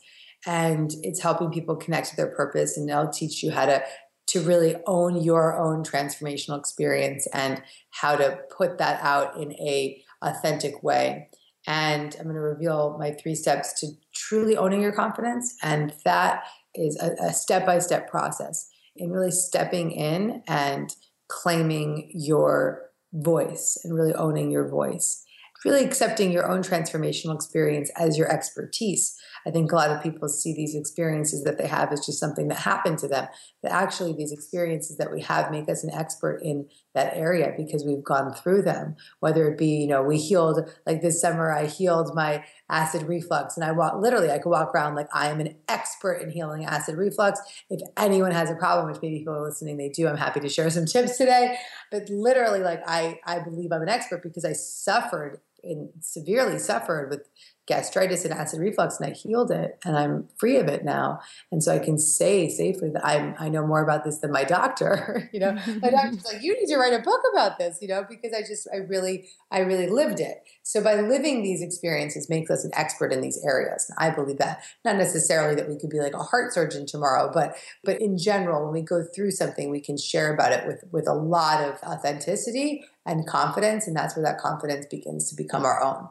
[0.46, 3.82] And it's helping people connect to their purpose, and they'll teach you how to
[4.30, 10.02] to really own your own transformational experience and how to put that out in a
[10.22, 11.28] authentic way.
[11.66, 16.44] And i'm going to reveal my three steps to truly owning your confidence and that
[16.74, 20.94] is a step-by-step process in really stepping in and
[21.28, 25.24] claiming your voice and really owning your voice
[25.64, 30.28] really accepting your own transformational experience as your expertise I think a lot of people
[30.28, 33.28] see these experiences that they have as just something that happened to them.
[33.62, 37.84] But actually, these experiences that we have make us an expert in that area because
[37.84, 38.96] we've gone through them.
[39.20, 43.56] Whether it be, you know, we healed, like this summer, I healed my acid reflux.
[43.56, 46.64] And I walk, literally, I could walk around like I am an expert in healing
[46.64, 47.40] acid reflux.
[47.68, 50.48] If anyone has a problem, which maybe people are listening, they do, I'm happy to
[50.48, 51.56] share some tips today.
[51.90, 57.10] But literally, like I, I believe I'm an expert because I suffered and severely suffered
[57.10, 57.28] with
[57.70, 61.20] gastritis and acid reflux and I healed it and I'm free of it now.
[61.52, 64.42] And so I can say safely that I'm, I know more about this than my
[64.42, 67.86] doctor, you know, my doctor's like, you need to write a book about this, you
[67.86, 70.42] know, because I just, I really, I really lived it.
[70.64, 73.88] So by living these experiences makes us an expert in these areas.
[73.88, 77.30] And I believe that not necessarily that we could be like a heart surgeon tomorrow,
[77.32, 80.82] but, but in general, when we go through something, we can share about it with,
[80.90, 83.86] with a lot of authenticity and confidence.
[83.86, 86.08] And that's where that confidence begins to become our own.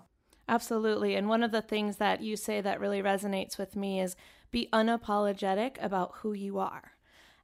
[0.49, 1.15] Absolutely.
[1.15, 4.15] And one of the things that you say that really resonates with me is
[4.49, 6.93] be unapologetic about who you are.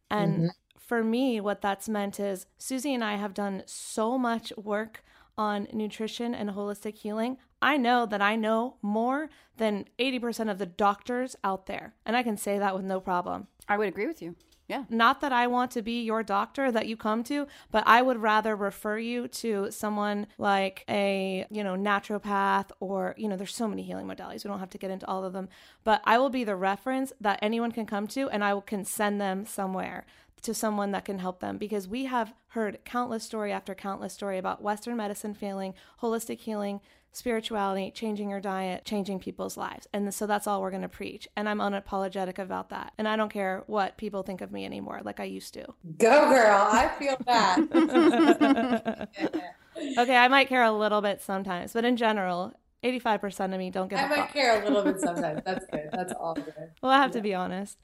[0.09, 0.47] And mm-hmm.
[0.79, 5.03] for me, what that's meant is Susie and I have done so much work
[5.37, 7.37] on nutrition and holistic healing.
[7.61, 11.93] I know that I know more than 80% of the doctors out there.
[12.07, 13.47] And I can say that with no problem.
[13.67, 14.35] I would agree with you.
[14.67, 14.85] Yeah.
[14.89, 18.17] Not that I want to be your doctor that you come to, but I would
[18.17, 23.67] rather refer you to someone like a, you know, naturopath or, you know, there's so
[23.67, 24.43] many healing modalities.
[24.43, 25.49] We don't have to get into all of them,
[25.83, 28.85] but I will be the reference that anyone can come to and I will can
[28.85, 30.05] send them somewhere
[30.41, 34.37] to someone that can help them because we have heard countless story after countless story
[34.37, 36.81] about Western medicine failing, holistic healing,
[37.15, 39.87] spirituality, changing your diet, changing people's lives.
[39.93, 41.27] And so that's all we're going to preach.
[41.37, 42.93] And I'm unapologetic about that.
[42.97, 45.65] And I don't care what people think of me anymore, like I used to.
[45.97, 46.67] Go, girl.
[46.69, 49.09] I feel that.
[49.97, 53.87] okay, I might care a little bit sometimes, but in general, 85% of me don't
[53.87, 55.41] give I might care a little bit sometimes.
[55.45, 55.89] That's good.
[55.91, 56.71] That's all good.
[56.81, 57.77] Well, I have to be honest.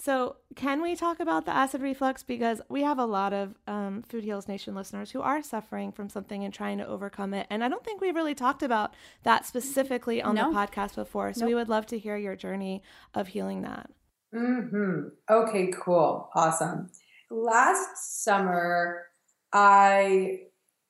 [0.00, 2.22] So, can we talk about the acid reflux?
[2.22, 6.08] Because we have a lot of um, Food Heals Nation listeners who are suffering from
[6.08, 7.48] something and trying to overcome it.
[7.50, 10.52] And I don't think we've really talked about that specifically on No.
[10.52, 11.32] the podcast before.
[11.32, 12.82] So, we would love to hear your journey
[13.12, 13.90] of healing that.
[14.32, 16.30] hmm Okay, cool.
[16.32, 16.90] Awesome.
[17.28, 19.06] Last summer,
[19.52, 20.42] I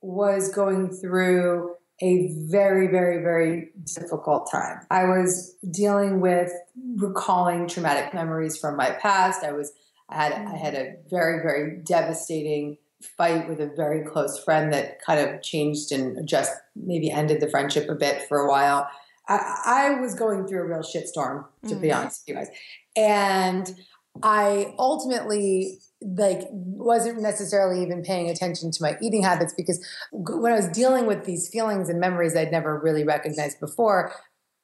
[0.03, 4.81] was going through a very, very, very difficult time.
[4.91, 6.53] I was dealing with
[6.97, 9.45] recalling traumatic memories from my past.
[9.45, 9.73] I was,
[10.09, 12.79] I had, I had a very, very devastating
[13.17, 17.49] fight with a very close friend that kind of changed and just maybe ended the
[17.49, 18.89] friendship a bit for a while.
[19.29, 21.97] I, I was going through a real shitstorm, to be mm.
[21.97, 22.49] honest with you guys.
[22.97, 23.75] And
[24.23, 30.57] I ultimately like wasn't necessarily even paying attention to my eating habits because when I
[30.57, 34.13] was dealing with these feelings and memories I'd never really recognized before,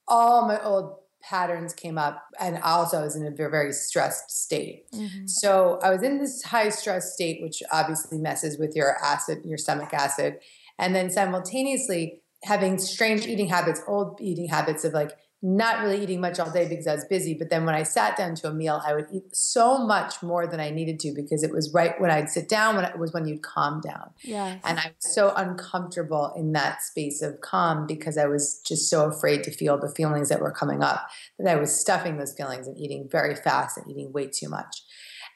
[0.07, 4.31] all my old patterns came up and also I was in a very, very stressed
[4.31, 4.91] state.
[4.93, 5.27] Mm-hmm.
[5.27, 9.59] So I was in this high stress state, which obviously messes with your acid, your
[9.59, 10.39] stomach acid.
[10.79, 15.13] And then simultaneously having strange eating habits, old eating habits of like
[15.45, 17.35] not really eating much all day because I was busy.
[17.35, 20.47] But then when I sat down to a meal, I would eat so much more
[20.47, 23.13] than I needed to because it was right when I'd sit down, when it was
[23.13, 24.13] when you'd calm down.
[24.23, 24.59] Yes.
[24.65, 29.07] And I was so uncomfortable in that space of calm because I was just so
[29.07, 32.67] afraid to feel the feelings that were coming up that I was stuffing those feelings
[32.67, 34.83] and eating very fast and eating way too much.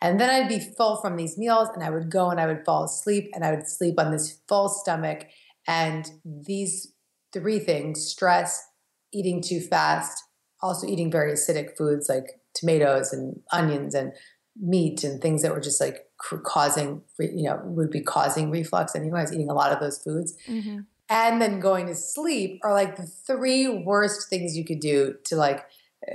[0.01, 2.64] And then I'd be full from these meals and I would go and I would
[2.64, 5.27] fall asleep and I would sleep on this full stomach.
[5.66, 6.94] And these
[7.33, 8.67] three things stress,
[9.12, 10.23] eating too fast,
[10.61, 14.12] also eating very acidic foods like tomatoes and onions and
[14.61, 16.07] meat and things that were just like
[16.44, 18.94] causing, you know, would be causing reflux.
[18.94, 20.35] And I was eating a lot of those foods.
[20.49, 20.81] Mm-hmm.
[21.11, 25.37] And then going to sleep are like the three worst things you could do to
[25.37, 25.64] like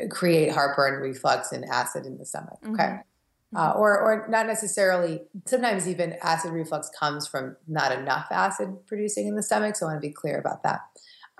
[0.10, 2.60] create heartburn, reflux, and acid in the stomach.
[2.68, 2.98] Okay.
[3.56, 5.22] Uh, or, or not necessarily.
[5.46, 9.76] Sometimes even acid reflux comes from not enough acid producing in the stomach.
[9.76, 10.82] So I want to be clear about that.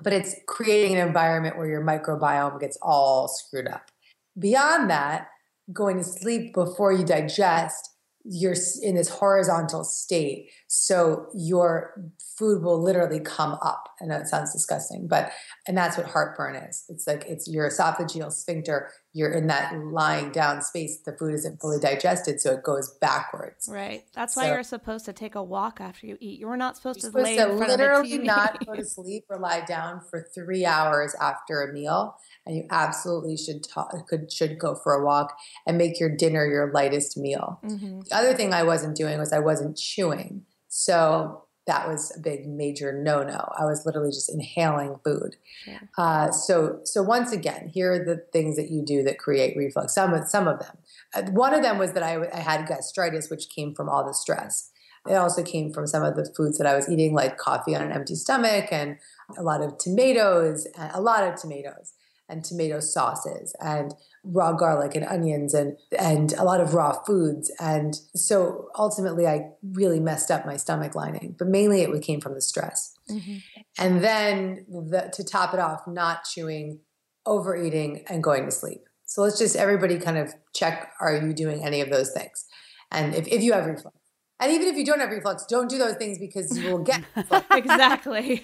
[0.02, 3.92] But it's creating an environment where your microbiome gets all screwed up.
[4.38, 5.28] Beyond that,
[5.72, 7.92] going to sleep before you digest,
[8.26, 10.50] you're in this horizontal state.
[10.68, 11.94] So your
[12.38, 13.90] food will literally come up.
[14.02, 15.32] I know it sounds disgusting, but
[15.68, 16.86] and that's what heartburn is.
[16.90, 18.92] It's like it's your esophageal sphincter.
[19.16, 20.98] You're in that lying down space.
[20.98, 23.70] The food isn't fully digested, so it goes backwards.
[23.72, 24.06] Right.
[24.16, 26.40] That's why So- you're supposed to take a walk after you eat.
[26.40, 28.24] you're not supposed You're to lay supposed to in front of the literally TV.
[28.26, 32.16] not go to sleep or lie down for three hours after a meal,
[32.48, 36.46] and you absolutely should ta- could should go for a walk and make your dinner
[36.48, 37.60] your lightest meal.
[37.64, 38.08] Mhm.
[38.10, 42.48] The other thing I wasn't doing was I wasn't chewing, so that was a big
[42.48, 43.52] major no no.
[43.58, 45.38] I was literally just inhaling food.
[45.64, 45.80] Sure.
[45.98, 49.94] Uh, so so once again, here are the things that you do that create reflux.
[49.94, 50.78] Some of some of them.
[51.14, 54.14] Uh, one of them was that I, I had gastritis, which came from all the
[54.14, 54.72] stress.
[55.08, 57.82] It also came from some of the foods that I was eating, like coffee on
[57.82, 58.98] an empty stomach and
[59.38, 61.94] a lot of tomatoes, a lot of tomatoes
[62.30, 67.52] and tomato sauces and raw garlic and onions and and a lot of raw foods.
[67.60, 71.36] And so ultimately, I really messed up my stomach lining.
[71.38, 72.96] But mainly, it came from the stress.
[73.10, 73.44] Mhm.
[73.78, 76.80] And then the, to top it off, not chewing,
[77.26, 78.88] overeating, and going to sleep.
[79.06, 82.46] So let's just everybody kind of check are you doing any of those things?
[82.92, 83.98] And if, if you have reflux.
[84.44, 87.02] And even if you don't have reflux, don't do those things because you will get
[87.16, 87.46] reflux.
[87.56, 88.44] exactly.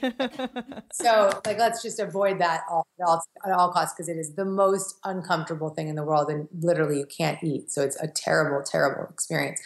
[0.93, 4.35] So, like, let's just avoid that all, at all, at all costs because it is
[4.35, 7.69] the most uncomfortable thing in the world, and literally you can't eat.
[7.69, 9.61] So it's a terrible, terrible experience.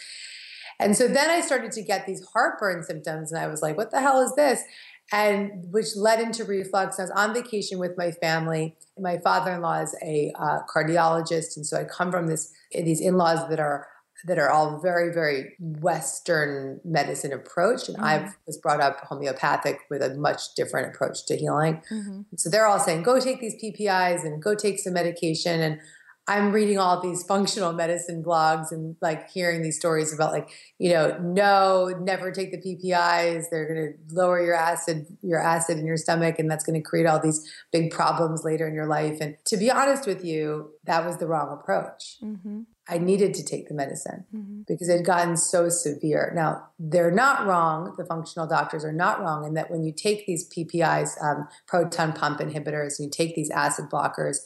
[0.80, 3.92] And so then I started to get these heartburn symptoms, and I was like, "What
[3.92, 4.64] the hell is this?"
[5.12, 6.98] And which led into reflux.
[6.98, 8.76] I was on vacation with my family.
[8.98, 13.60] My father-in-law is a uh, cardiologist, and so I come from this these in-laws that
[13.60, 13.86] are
[14.26, 17.88] that are all very, very Western medicine approach.
[17.88, 21.82] And I was brought up homeopathic with a much different approach to healing.
[21.90, 22.22] Mm-hmm.
[22.36, 25.60] So they're all saying, go take these PPIs and go take some medication.
[25.60, 25.80] And
[26.26, 30.48] I'm reading all these functional medicine blogs and like hearing these stories about like,
[30.78, 33.44] you know, no, never take the PPIs.
[33.50, 36.88] They're going to lower your acid, your acid in your stomach, and that's going to
[36.88, 39.18] create all these big problems later in your life.
[39.20, 42.16] And to be honest with you, that was the wrong approach.
[42.22, 42.62] Mm-hmm.
[42.86, 44.62] I needed to take the medicine mm-hmm.
[44.68, 46.32] because it had gotten so severe.
[46.34, 47.94] Now, they're not wrong.
[47.96, 52.12] The functional doctors are not wrong in that when you take these PPIs, um, proton
[52.12, 54.38] pump inhibitors, and you take these acid blockers,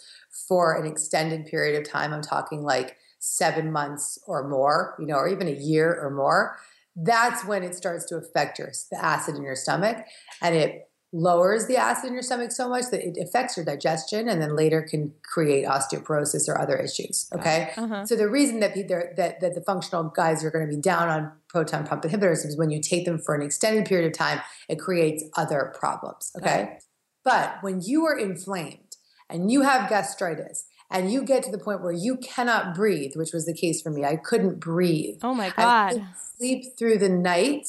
[0.47, 5.16] for an extended period of time, I'm talking like seven months or more, you know,
[5.16, 6.57] or even a year or more,
[6.97, 10.05] that's when it starts to affect your the acid in your stomach
[10.43, 14.28] and it lowers the acid in your stomach so much that it affects your digestion
[14.28, 18.05] and then later can create osteoporosis or other issues okay uh-huh.
[18.05, 18.74] so the reason that,
[19.16, 22.59] that that the functional guys are going to be down on proton pump inhibitors is
[22.59, 26.62] when you take them for an extended period of time it creates other problems okay,
[26.62, 26.78] okay.
[27.24, 28.88] but when you are inflamed
[29.29, 33.33] and you have gastritis and you get to the point where you cannot breathe, which
[33.33, 34.05] was the case for me.
[34.05, 35.18] I couldn't breathe.
[35.22, 36.03] Oh my God.
[36.39, 37.68] sleep through the night.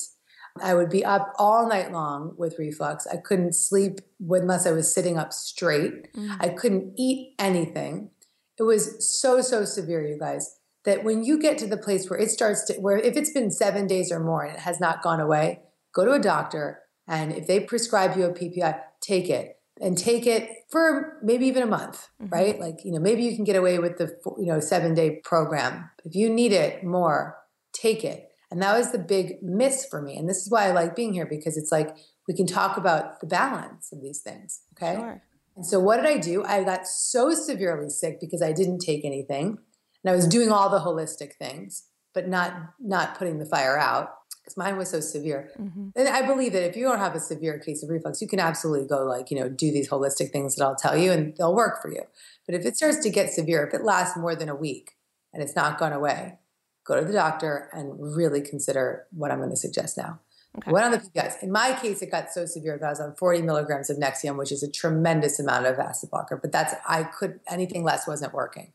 [0.61, 3.05] I would be up all night long with reflux.
[3.07, 6.13] I couldn't sleep unless I was sitting up straight.
[6.13, 6.37] Mm.
[6.39, 8.11] I couldn't eat anything.
[8.57, 12.19] It was so, so severe, you guys, that when you get to the place where
[12.19, 15.01] it starts to, where if it's been seven days or more and it has not
[15.01, 15.61] gone away,
[15.93, 16.79] go to a doctor.
[17.07, 21.63] And if they prescribe you a PPI, take it and take it for maybe even
[21.63, 22.33] a month, mm-hmm.
[22.33, 22.59] right?
[22.59, 25.89] Like, you know, maybe you can get away with the, you know, seven day program.
[26.03, 27.37] If you need it more,
[27.73, 28.25] take it.
[28.51, 30.17] And that was the big miss for me.
[30.17, 31.95] And this is why I like being here because it's like
[32.27, 34.61] we can talk about the balance of these things.
[34.73, 34.95] Okay.
[34.95, 35.21] Sure.
[35.55, 36.43] And so what did I do?
[36.43, 39.57] I got so severely sick because I didn't take anything.
[40.03, 44.09] And I was doing all the holistic things, but not not putting the fire out
[44.49, 45.51] because mine was so severe.
[45.59, 45.89] Mm-hmm.
[45.95, 48.39] And I believe that if you don't have a severe case of reflux, you can
[48.39, 51.55] absolutely go like, you know, do these holistic things that I'll tell you and they'll
[51.55, 52.03] work for you.
[52.45, 54.97] But if it starts to get severe, if it lasts more than a week
[55.33, 56.39] and it's not gone away,
[56.85, 60.19] go to the doctor and really consider what I'm going to suggest now.
[60.57, 60.71] Okay.
[60.71, 61.43] Went on the PPIs.
[61.43, 64.35] In my case, it got so severe that I was on 40 milligrams of Nexium,
[64.35, 66.37] which is a tremendous amount of acid blocker.
[66.41, 68.73] But that's I could anything less wasn't working.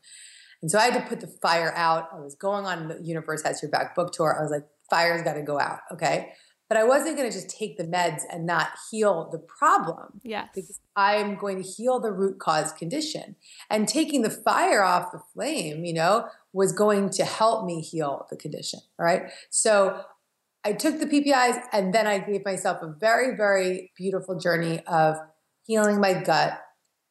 [0.61, 2.09] And so I had to put the fire out.
[2.13, 4.35] I was going on the Universe Has Your Back book tour.
[4.37, 5.79] I was like, fire's got to go out.
[5.91, 6.33] Okay.
[6.67, 10.19] But I wasn't going to just take the meds and not heal the problem.
[10.23, 10.49] Yes.
[10.55, 13.35] Because I'm going to heal the root cause condition.
[13.69, 18.25] And taking the fire off the flame, you know, was going to help me heal
[18.31, 18.79] the condition.
[18.97, 19.29] Right.
[19.51, 20.01] So
[20.63, 25.17] I took the PPIs and then I gave myself a very, very beautiful journey of
[25.67, 26.59] healing my gut,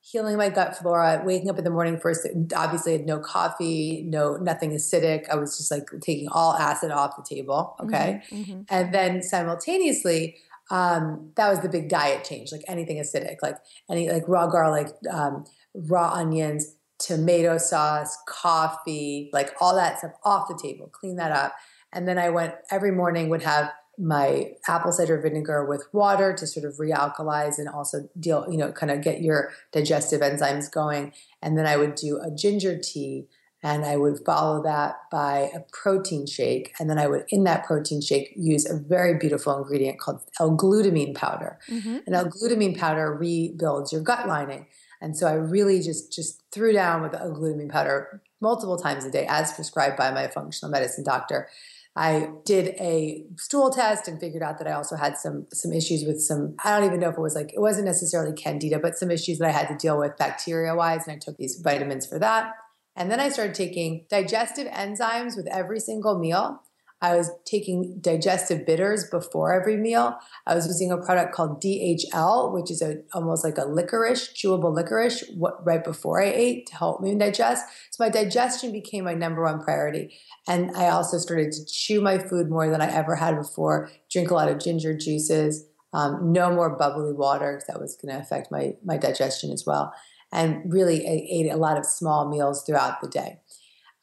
[0.04, 4.36] healing my gut flora, waking up in the morning first, obviously had no coffee, no
[4.36, 5.28] nothing acidic.
[5.30, 7.74] I was just like taking all acid off the table.
[7.80, 8.20] Okay.
[8.30, 8.60] Mm-hmm, mm-hmm.
[8.68, 10.36] And then simultaneously,
[10.70, 13.56] um, that was the big diet change, like anything acidic, like
[13.88, 20.48] any like raw garlic, um, raw onions, tomato sauce, coffee, like all that stuff off
[20.48, 21.54] the table, clean that up.
[21.94, 26.46] And then I went every morning would have my apple cider vinegar with water to
[26.46, 31.12] sort of realkalize and also deal, you know, kind of get your digestive enzymes going.
[31.42, 33.28] And then I would do a ginger tea
[33.62, 36.74] and I would follow that by a protein shake.
[36.78, 41.14] And then I would, in that protein shake, use a very beautiful ingredient called L-glutamine
[41.14, 41.58] powder.
[41.70, 41.98] Mm-hmm.
[42.06, 44.66] And L-glutamine powder rebuilds your gut lining.
[45.00, 49.10] And so I really just just threw down with the L-glutamine powder multiple times a
[49.10, 51.48] day, as prescribed by my functional medicine doctor.
[51.96, 56.04] I did a stool test and figured out that I also had some some issues
[56.04, 58.98] with some I don't even know if it was like it wasn't necessarily candida but
[58.98, 62.06] some issues that I had to deal with bacteria wise and I took these vitamins
[62.06, 62.52] for that.
[62.96, 66.62] And then I started taking digestive enzymes with every single meal
[67.04, 70.16] I was taking digestive bitters before every meal.
[70.46, 74.74] I was using a product called DGL, which is a, almost like a licorice, chewable
[74.74, 77.66] licorice, what, right before I ate to help me digest.
[77.90, 80.14] So my digestion became my number one priority.
[80.48, 84.30] And I also started to chew my food more than I ever had before, drink
[84.30, 88.20] a lot of ginger juices, um, no more bubbly water because that was going to
[88.20, 89.92] affect my, my digestion as well.
[90.32, 93.40] And really, I ate a lot of small meals throughout the day.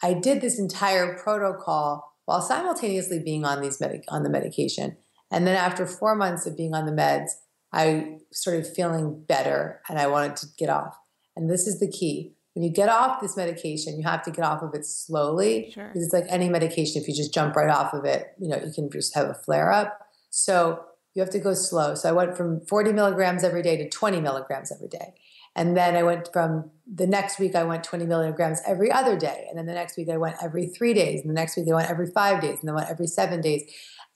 [0.03, 4.97] I did this entire protocol while simultaneously being on these medic- on the medication.
[5.31, 7.29] And then after four months of being on the meds,
[7.73, 10.97] I started feeling better and I wanted to get off.
[11.35, 12.35] And this is the key.
[12.53, 15.71] When you get off this medication, you have to get off of it slowly.
[15.73, 15.87] Sure.
[15.87, 18.57] Because it's like any medication, if you just jump right off of it, you know,
[18.57, 19.97] you can just have a flare up.
[20.29, 21.95] So you have to go slow.
[21.95, 25.13] So I went from 40 milligrams every day to 20 milligrams every day.
[25.55, 29.45] And then I went from the next week, I went 20 milligrams every other day.
[29.49, 31.21] And then the next week, I went every three days.
[31.21, 32.59] And the next week, I went every five days.
[32.59, 33.63] And then went every seven days.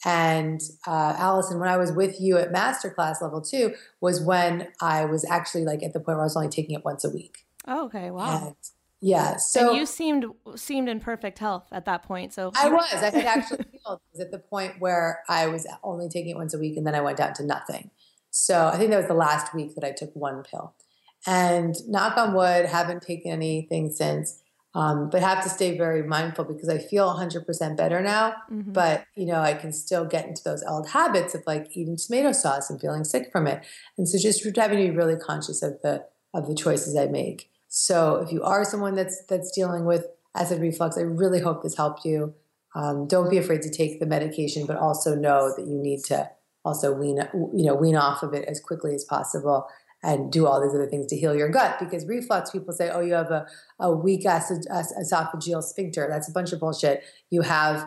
[0.04, 5.06] And uh, Allison, when I was with you at masterclass level two, was when I
[5.06, 7.46] was actually like at the point where I was only taking it once a week.
[7.68, 8.12] Oh, okay.
[8.12, 8.48] Wow.
[8.48, 8.56] And
[9.02, 9.38] Yeah.
[9.38, 10.26] So and you seemed
[10.56, 12.34] seemed in perfect health at that point.
[12.34, 12.94] So I was.
[12.94, 14.00] I had actually healed.
[14.12, 16.96] was at the point where I was only taking it once a week, and then
[16.96, 17.90] I went down to nothing.
[18.32, 20.74] So I think that was the last week that I took one pill.
[21.28, 24.42] And knock on wood, haven't taken anything since.
[24.76, 28.36] Um, but have to stay very mindful because I feel 100% better now.
[28.52, 28.74] Mm-hmm.
[28.74, 32.34] But you know, I can still get into those old habits of like eating tomato
[32.34, 33.66] sauce and feeling sick from it.
[33.98, 37.50] And so just having to be really conscious of the of the choices I make.
[37.70, 41.78] So if you are someone that's that's dealing with acid reflux, I really hope this
[41.78, 42.34] helped you.
[42.76, 46.30] Um, don't be afraid to take the medication, but also know that you need to
[46.66, 47.18] also wean
[47.54, 49.68] you know wean off of it as quickly as possible
[50.06, 51.80] and do all these other things to heal your gut.
[51.80, 53.48] Because reflux, people say, oh, you have a,
[53.80, 56.08] a weak acid, esophageal sphincter.
[56.10, 57.04] That's a bunch of bullshit.
[57.32, 57.86] You have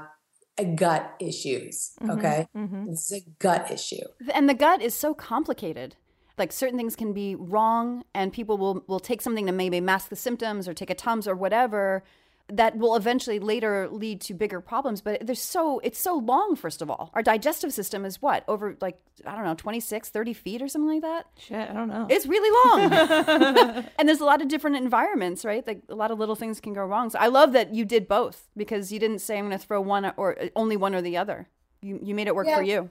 [0.59, 1.93] a gut issues.
[2.03, 2.47] Mm-hmm, okay.
[2.57, 2.87] Mm-hmm.
[2.91, 4.05] This is a gut issue.
[4.35, 5.95] And the gut is so complicated.
[6.37, 10.09] Like certain things can be wrong, and people will, will take something to maybe mask
[10.09, 12.03] the symptoms or take a Tums or whatever
[12.51, 16.81] that will eventually later lead to bigger problems but there's so it's so long first
[16.81, 17.11] of all.
[17.15, 20.89] Our digestive system is what over like i don't know 26 30 feet or something
[20.89, 21.27] like that?
[21.39, 22.07] Shit i don't know.
[22.09, 23.85] It's really long.
[23.99, 25.67] And there's a lot of different environments right?
[25.67, 27.11] Like a lot of little things can go wrong.
[27.11, 29.81] So i love that you did both because you didn't say i'm going to throw
[29.81, 31.49] one or only one or the other.
[31.81, 32.57] You, you made it work yeah.
[32.57, 32.91] for you.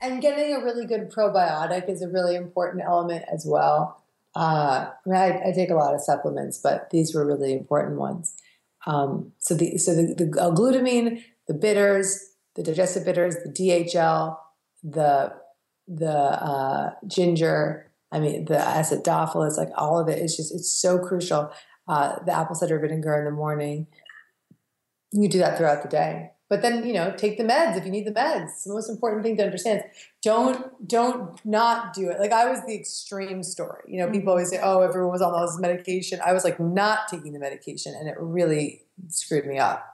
[0.00, 4.00] And getting a really good probiotic is a really important element as well.
[4.36, 7.98] Uh, I, mean, I, I take a lot of supplements but these were really important
[7.98, 8.34] ones
[8.86, 12.18] um, so the so the, the glutamine, the bitters,
[12.54, 14.36] the digestive bitters, the DGL,
[14.82, 15.32] the
[15.86, 20.98] the uh, ginger, I mean the acidophilus, like all of it is just it's so
[20.98, 21.50] crucial.
[21.86, 23.86] Uh, the apple cider vinegar in the morning.
[25.10, 26.32] You do that throughout the day.
[26.48, 28.44] But then, you know, take the meds if you need the meds.
[28.44, 29.80] It's the most important thing to understand.
[29.80, 29.84] is
[30.22, 32.18] Don't don't not do it.
[32.18, 33.82] Like I was the extreme story.
[33.86, 34.28] You know, people mm-hmm.
[34.30, 37.38] always say, "Oh, everyone was on all this medication." I was like not taking the
[37.38, 39.84] medication, and it really screwed me up.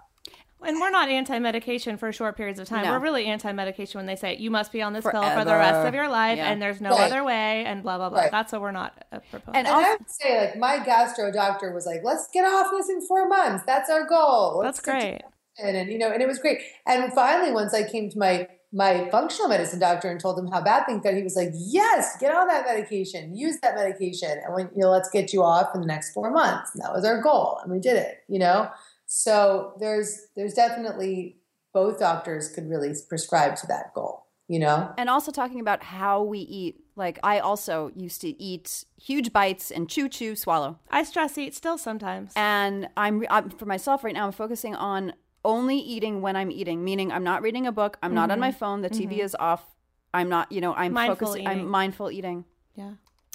[0.66, 2.84] And we're not anti-medication for short periods of time.
[2.84, 2.92] No.
[2.92, 5.20] We're really anti-medication when they say you must be on this Forever.
[5.20, 6.50] pill for the rest of your life, yeah.
[6.50, 7.00] and there's no right.
[7.00, 8.20] other way, and blah blah blah.
[8.20, 8.30] Right.
[8.30, 9.56] That's what we're not uh, proposing.
[9.56, 12.88] And, and I would say, like, my gastro doctor was like, "Let's get off this
[12.88, 13.64] in four months.
[13.66, 15.22] That's our goal." Let's That's great
[15.58, 16.60] and, and you know, and it was great.
[16.86, 20.60] And finally, once I came to my my functional medicine doctor and told him how
[20.60, 24.52] bad things got, he was like, "Yes, get on that medication, use that medication, and
[24.52, 27.04] when, you know, let's get you off in the next four months." And that was
[27.04, 28.24] our goal, and we did it.
[28.28, 28.68] You know,
[29.06, 31.36] so there's there's definitely
[31.72, 34.26] both doctors could really prescribe to that goal.
[34.48, 36.80] You know, and also talking about how we eat.
[36.96, 40.78] Like I also used to eat huge bites and chew, chew, swallow.
[40.90, 44.26] I stress eat still sometimes, and I'm, I'm for myself right now.
[44.26, 45.14] I'm focusing on
[45.44, 48.16] only eating when I'm eating, meaning I'm not reading a book, I'm mm-hmm.
[48.16, 48.58] not on my mm-hmm.
[48.58, 49.20] phone, the TV mm-hmm.
[49.20, 49.64] is off.
[50.12, 51.60] I'm not, you know, I'm mindful focusing, eating.
[51.60, 52.44] I'm mindful eating.
[52.76, 52.92] Yeah.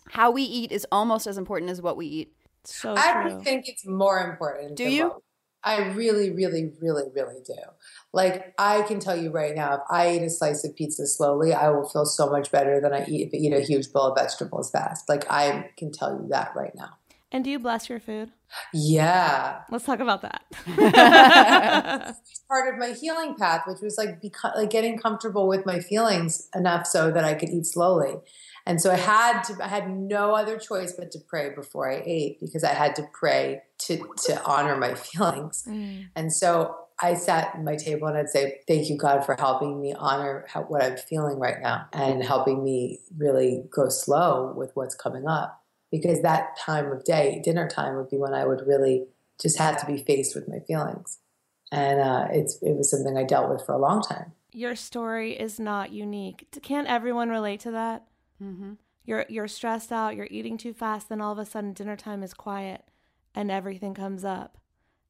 [0.10, 2.34] How we eat is almost as important as what we eat.
[2.64, 3.42] So I true.
[3.42, 4.76] think it's more important.
[4.76, 5.10] Do you?
[5.10, 5.18] What,
[5.64, 7.56] I really, really, really, really do.
[8.14, 11.54] Like I can tell you right now, if I eat a slice of pizza slowly,
[11.54, 14.14] I will feel so much better than I eat if I eat a huge bowl
[14.14, 15.10] of vegetables fast.
[15.10, 16.99] Like I can tell you that right now.
[17.32, 18.32] And do you bless your food?
[18.74, 19.62] Yeah.
[19.70, 20.44] Let's talk about that.
[22.48, 26.50] part of my healing path, which was like beca- like getting comfortable with my feelings
[26.56, 28.16] enough so that I could eat slowly.
[28.66, 32.02] And so I had to I had no other choice but to pray before I
[32.06, 35.64] ate because I had to pray to to honor my feelings.
[35.68, 36.08] Mm.
[36.16, 39.80] And so I sat at my table and I'd say, "Thank you, God, for helping
[39.80, 44.72] me honor how, what I'm feeling right now and helping me really go slow with
[44.74, 45.62] what's coming up."
[45.92, 49.06] Because that time of day, dinner time, would be when I would really
[49.42, 51.20] just have to be faced with my feelings.
[51.72, 54.34] And uh, it's it was something I dealt with for a long time.
[54.52, 56.48] Your story is not unique.
[56.64, 58.06] Can't everyone relate to that?
[58.42, 58.74] Mm-hmm.
[59.06, 60.16] You're you're stressed out.
[60.16, 61.10] You're eating too fast.
[61.10, 62.84] Then all of a sudden, dinner time is quiet,
[63.36, 64.58] and everything comes up.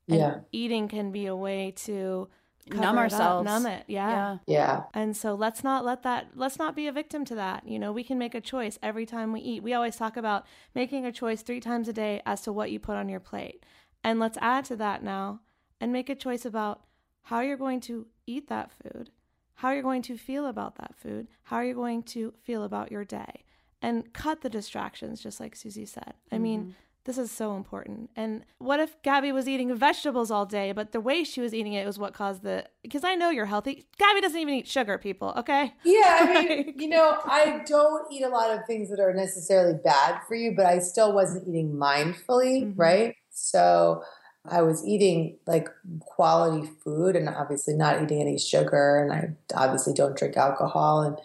[0.08, 2.30] And yeah, eating can be a way to
[2.68, 3.47] numb ourselves.
[3.49, 3.84] Up, numb it.
[3.88, 4.10] Yeah.
[4.10, 4.38] yeah.
[4.47, 4.84] Yeah.
[4.93, 7.68] And so let's not let that let's not be a victim to that.
[7.68, 9.64] You know we can make a choice every time we eat.
[9.64, 10.45] We always talk about
[10.76, 13.66] making a choice three times a day as to what you put on your plate.
[14.03, 15.41] And let's add to that now
[15.82, 16.82] and make a choice about
[17.24, 19.12] how you're going to eat that food
[19.55, 23.03] how you're going to feel about that food how you're going to feel about your
[23.03, 23.43] day
[23.82, 26.14] and cut the distractions just like susie said.
[26.32, 26.43] I mm-hmm.
[26.43, 26.76] mean
[27.10, 28.12] this is so important.
[28.16, 31.74] And what if Gabby was eating vegetables all day, but the way she was eating
[31.74, 32.66] it was what caused the.
[32.84, 33.88] Because I know you're healthy.
[33.97, 35.74] Gabby doesn't even eat sugar, people, okay?
[35.84, 39.80] Yeah, I mean, you know, I don't eat a lot of things that are necessarily
[39.84, 42.80] bad for you, but I still wasn't eating mindfully, mm-hmm.
[42.80, 43.16] right?
[43.32, 44.03] So
[44.47, 45.68] I was eating like
[46.01, 48.99] quality food and obviously not eating any sugar.
[48.99, 51.01] And I obviously don't drink alcohol.
[51.01, 51.18] And,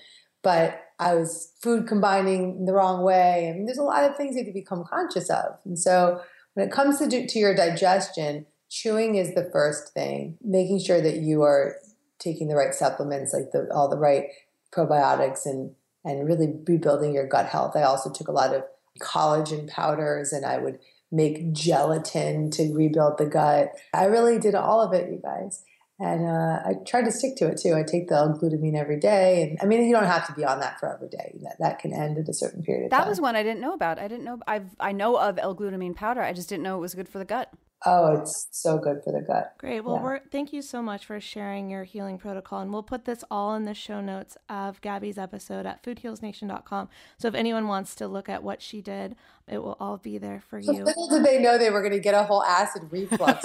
[0.42, 3.48] but I was food combining the wrong way.
[3.48, 5.58] I mean, there's a lot of things you have to become conscious of.
[5.64, 6.20] And so
[6.54, 11.00] When it comes to, do, to your digestion, chewing is the first thing, making sure
[11.00, 11.76] that you are
[12.18, 14.26] taking the right supplements, like the, all the right
[14.72, 15.72] probiotics and,
[16.04, 17.76] and really rebuilding your gut health.
[17.76, 18.62] I also took a lot of
[19.00, 20.78] collagen powders and I would
[21.10, 23.72] make gelatin to rebuild the gut.
[23.92, 25.62] I really did all of it, you guys.
[26.00, 27.74] And uh, I try to stick to it too.
[27.74, 30.58] I take the L-glutamine every day, and I mean, you don't have to be on
[30.58, 31.38] that for every day.
[31.42, 33.04] That that can end at a certain period of that time.
[33.04, 34.00] That was one I didn't know about.
[34.00, 34.40] I didn't know.
[34.48, 36.20] I've I know of L-glutamine powder.
[36.20, 37.52] I just didn't know it was good for the gut.
[37.86, 39.54] Oh, it's so good for the gut.
[39.58, 39.82] Great.
[39.82, 40.02] Well, yeah.
[40.02, 43.54] we're thank you so much for sharing your healing protocol, and we'll put this all
[43.54, 46.88] in the show notes of Gabby's episode at foodhealsnation.com.
[47.18, 49.14] So if anyone wants to look at what she did,
[49.46, 50.84] it will all be there for so you.
[50.84, 53.44] Little did they know they were going to get a whole acid reflux.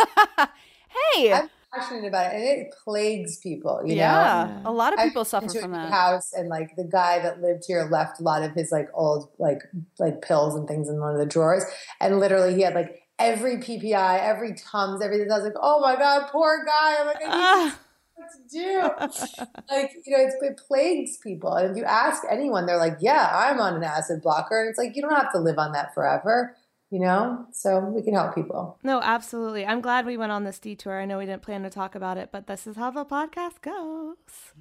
[1.13, 1.33] hey.
[1.33, 3.81] I'm passionate about it, and it plagues people.
[3.85, 4.71] You yeah, know?
[4.71, 5.91] a lot of people suffer from that.
[5.91, 9.29] House and like the guy that lived here left a lot of his like old
[9.37, 9.61] like
[9.97, 11.63] like pills and things in one of the drawers,
[11.99, 15.31] and literally he had like every PPI, every Tums, everything.
[15.31, 16.95] I was like, oh my god, poor guy.
[16.99, 17.79] I'm like, I need ah.
[18.15, 19.75] what to do.
[19.75, 23.59] like you know, it plagues people, and if you ask anyone, they're like, yeah, I'm
[23.59, 26.55] on an acid blocker, and it's like you don't have to live on that forever
[26.89, 27.45] you know?
[27.51, 28.77] So we can help people.
[28.83, 29.65] No absolutely.
[29.65, 30.99] I'm glad we went on this detour.
[30.99, 33.61] I know we didn't plan to talk about it but this is how the podcast
[33.61, 34.53] goes.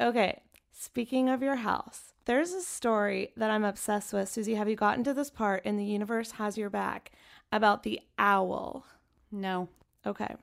[0.00, 0.40] Okay
[0.72, 4.28] speaking of your house there's a story that i'm obsessed with.
[4.28, 7.12] Susie have you gotten to this part in the universe has your back
[7.52, 8.84] about the owl?
[9.30, 9.68] No.
[10.06, 10.34] Okay.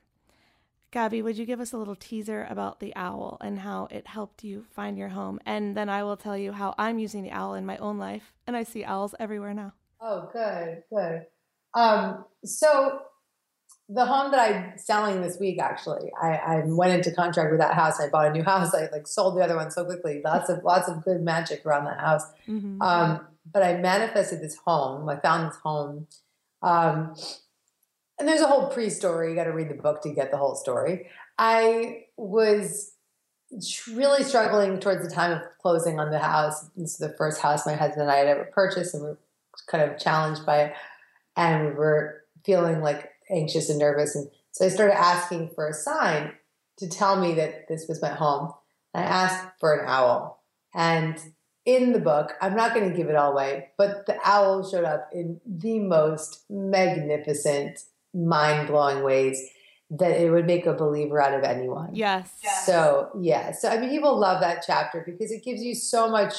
[0.90, 4.44] Gabby, would you give us a little teaser about the owl and how it helped
[4.44, 5.40] you find your home?
[5.46, 8.34] And then I will tell you how I'm using the owl in my own life,
[8.46, 9.72] and I see owls everywhere now.
[10.04, 11.26] Oh, good, good.
[11.74, 13.02] Um, so
[13.88, 17.74] the home that I'm selling this week, actually, I, I went into contract with that
[17.74, 18.00] house.
[18.00, 18.74] I bought a new house.
[18.74, 20.20] I like sold the other one so quickly.
[20.24, 22.24] Lots of lots of good magic around that house.
[22.48, 22.82] Mm-hmm.
[22.82, 25.08] Um, but I manifested this home.
[25.08, 26.06] I found this home.
[26.62, 27.14] Um,
[28.18, 29.30] and there's a whole pre-story.
[29.30, 31.06] You got to read the book to get the whole story.
[31.38, 32.92] I was
[33.92, 36.68] really struggling towards the time of closing on the house.
[36.76, 39.10] This is the first house my husband and I had ever purchased, and we
[39.68, 40.74] kind of challenged by it.
[41.36, 44.14] And we were feeling like anxious and nervous.
[44.14, 46.32] And so i started asking for a sign
[46.78, 48.52] to tell me that this was my home.
[48.94, 50.42] I asked for an owl.
[50.74, 51.18] And
[51.64, 54.84] in the book i'm not going to give it all away but the owl showed
[54.84, 57.78] up in the most magnificent
[58.12, 59.48] mind-blowing ways
[59.90, 61.90] that it would make a believer out of anyone.
[61.94, 62.30] Yes.
[62.64, 63.52] So yeah.
[63.52, 66.34] So i mean people love that chapter because it gives you so much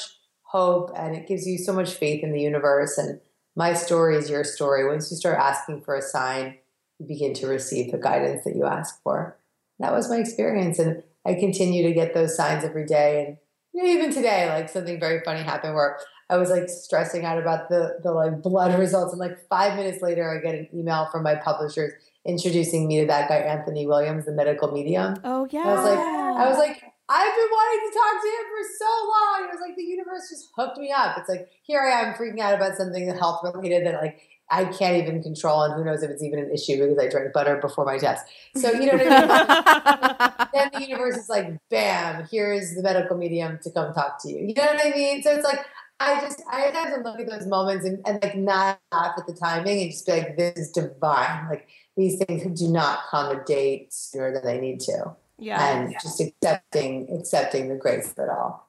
[0.54, 2.96] hope and it gives you so much faith in the universe.
[2.96, 3.20] And
[3.56, 4.86] my story is your story.
[4.86, 6.58] Once you start asking for a sign,
[7.00, 9.36] you begin to receive the guidance that you ask for.
[9.80, 10.78] That was my experience.
[10.78, 13.26] And I continue to get those signs every day.
[13.26, 13.36] And
[13.72, 15.98] you know, even today, like something very funny happened where
[16.30, 19.12] I was like stressing out about the, the like blood results.
[19.12, 21.92] And like five minutes later, I get an email from my publishers
[22.24, 25.16] introducing me to that guy, Anthony Williams, the medical medium.
[25.24, 25.64] Oh yeah.
[25.64, 28.90] I was like, I was like, I've been wanting to talk to him for so
[29.08, 29.44] long.
[29.44, 31.18] It was like the universe just hooked me up.
[31.18, 35.02] It's like here I am freaking out about something health related that like I can't
[35.02, 37.84] even control, and who knows if it's even an issue because I drank butter before
[37.84, 38.26] my test.
[38.56, 40.48] So you know what I mean.
[40.54, 44.46] then the universe is like, bam, here's the medical medium to come talk to you.
[44.46, 45.22] You know what I mean?
[45.22, 45.64] So it's like
[46.00, 49.26] I just I have to look at those moments and, and like not laugh at
[49.26, 51.48] the timing and just be like, this is divine.
[51.50, 55.76] Like these things do not come a day sooner than they need to yeah.
[55.76, 55.98] and yeah.
[56.02, 58.68] just accepting accepting the grace of it all.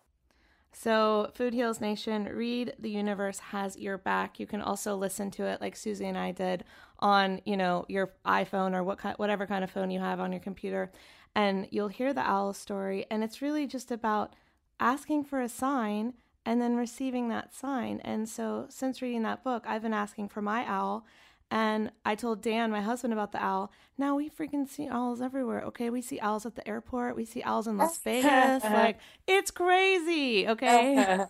[0.71, 4.39] So food heals nation read the universe has your back.
[4.39, 6.63] You can also listen to it like susie and i did
[6.99, 10.31] on you know your iphone or what kind, whatever kind of phone you have on
[10.31, 10.91] your computer
[11.35, 14.33] and you'll hear the owl story and it's really just about
[14.79, 16.13] asking for a sign
[16.45, 20.41] and then receiving that sign and so since reading that book i've been asking for
[20.41, 21.05] my owl
[21.51, 23.71] and I told Dan, my husband, about the owl.
[23.97, 25.61] Now we freaking see owls everywhere.
[25.67, 27.15] Okay, we see owls at the airport.
[27.15, 28.63] We see owls in Las Vegas.
[28.63, 30.47] like it's crazy.
[30.47, 31.25] Okay.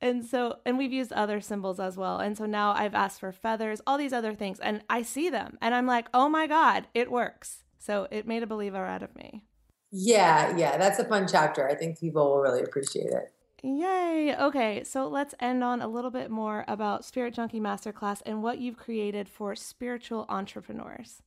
[0.00, 2.18] and so, and we've used other symbols as well.
[2.18, 5.58] And so now I've asked for feathers, all these other things, and I see them,
[5.60, 7.64] and I'm like, oh my god, it works.
[7.78, 9.44] So it made a believer out of me.
[9.90, 11.68] Yeah, yeah, that's a fun chapter.
[11.68, 13.32] I think people will really appreciate it.
[13.62, 14.34] Yay.
[14.40, 18.58] Okay, so let's end on a little bit more about Spirit Junkie Masterclass and what
[18.58, 21.22] you've created for spiritual entrepreneurs.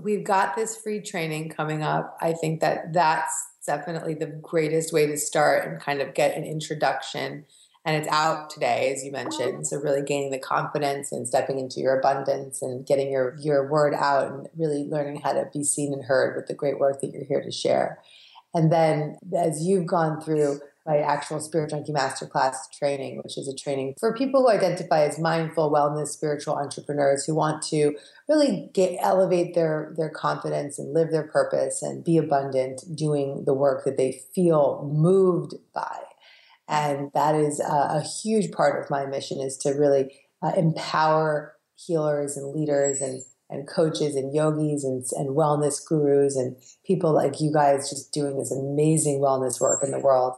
[0.00, 2.16] We've got this free training coming up.
[2.22, 6.44] I think that that's definitely the greatest way to start and kind of get an
[6.44, 7.44] introduction.
[7.84, 9.66] And it's out today, as you mentioned.
[9.66, 13.94] So really gaining the confidence and stepping into your abundance and getting your your word
[13.94, 17.10] out and really learning how to be seen and heard with the great work that
[17.12, 17.98] you're here to share.
[18.54, 23.54] And then as you've gone through my actual Spirit Junkie Masterclass training, which is a
[23.54, 27.94] training for people who identify as mindful wellness spiritual entrepreneurs who want to
[28.26, 33.52] really get elevate their their confidence and live their purpose and be abundant doing the
[33.52, 35.98] work that they feel moved by.
[36.66, 41.54] And that is a, a huge part of my mission is to really uh, empower
[41.76, 47.40] healers and leaders and and coaches and yogis and, and wellness gurus and people like
[47.40, 50.34] you guys just doing this amazing wellness work in the world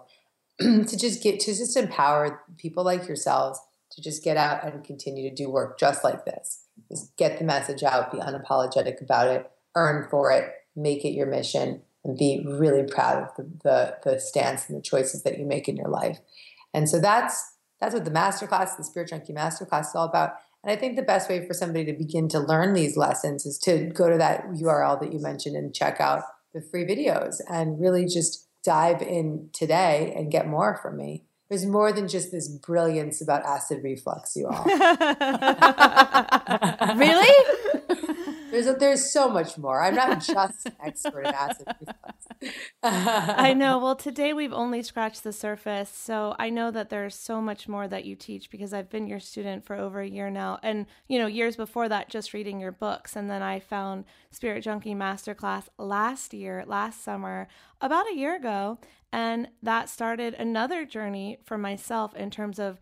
[0.87, 3.61] to just get to just empower people like yourselves
[3.93, 6.67] to just get out and continue to do work just like this.
[6.91, 11.27] Just get the message out be unapologetic about it earn for it make it your
[11.27, 15.45] mission and be really proud of the, the, the stance and the choices that you
[15.45, 16.19] make in your life.
[16.73, 20.35] And so that's that's what the masterclass the spirit junkie masterclass is all about.
[20.63, 23.59] And I think the best way for somebody to begin to learn these lessons is
[23.61, 27.81] to go to that URL that you mentioned and check out the free videos and
[27.81, 31.25] really just dive in today and get more from me.
[31.49, 34.65] There's more than just this brilliance about acid reflux, you all.
[36.97, 37.35] really?
[38.51, 39.83] There's a, there's so much more.
[39.83, 42.27] I'm not just an expert in acid reflux.
[42.83, 43.79] I know.
[43.79, 47.87] Well, today we've only scratched the surface, so I know that there's so much more
[47.89, 51.19] that you teach because I've been your student for over a year now, and you
[51.19, 55.69] know, years before that, just reading your books, and then I found Spirit Junkie Masterclass
[55.79, 57.49] last year, last summer,
[57.81, 58.79] about a year ago,
[59.13, 62.81] and that started another journey for myself in terms of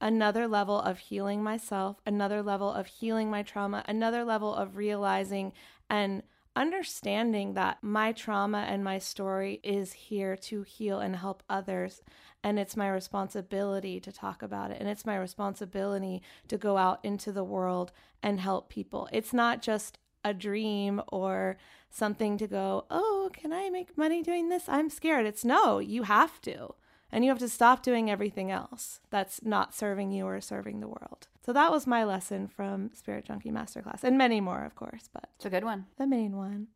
[0.00, 5.52] another level of healing myself, another level of healing my trauma, another level of realizing
[5.90, 6.22] and
[6.54, 12.02] understanding that my trauma and my story is here to heal and help others.
[12.42, 14.78] And it's my responsibility to talk about it.
[14.80, 17.92] And it's my responsibility to go out into the world
[18.22, 19.08] and help people.
[19.12, 21.56] It's not just a dream or
[21.90, 24.68] something to go, oh, can I make money doing this?
[24.68, 25.26] I'm scared.
[25.26, 26.74] It's no, you have to.
[27.10, 30.88] And you have to stop doing everything else that's not serving you or serving the
[30.88, 31.28] world.
[31.44, 35.30] So that was my lesson from Spirit Junkie Masterclass, and many more, of course, but
[35.36, 35.86] It's a good one.
[35.96, 36.68] the main one.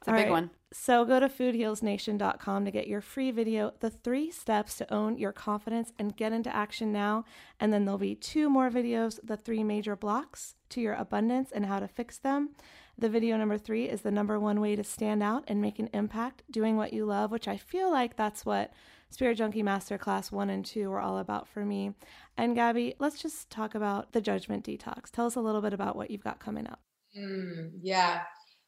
[0.00, 0.50] It's a big one.
[0.72, 5.32] So go to foodhealsnation.com to get your free video, The Three Steps to Own Your
[5.32, 7.24] Confidence and Get into Action Now.
[7.58, 11.66] And then there'll be two more videos, The Three Major Blocks to Your Abundance and
[11.66, 12.50] How to Fix Them.
[12.98, 15.90] The video number three is the number one way to stand out and make an
[15.92, 18.72] impact doing what you love, which I feel like that's what
[19.16, 21.94] Spirit Junkie Masterclass 1 and 2 were all about for me.
[22.36, 25.10] And Gabby, let's just talk about the Judgment Detox.
[25.10, 26.80] Tell us a little bit about what you've got coming up.
[27.18, 28.24] Mm, yeah.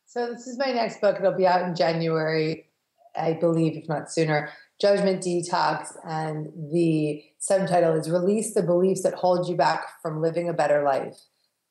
[0.07, 1.16] So this is my next book.
[1.18, 2.64] It'll be out in January,
[3.14, 4.49] I believe, if not sooner.
[4.80, 10.49] Judgment Detox, and the subtitle is Release the Beliefs That Hold You Back from Living
[10.49, 11.18] a Better Life.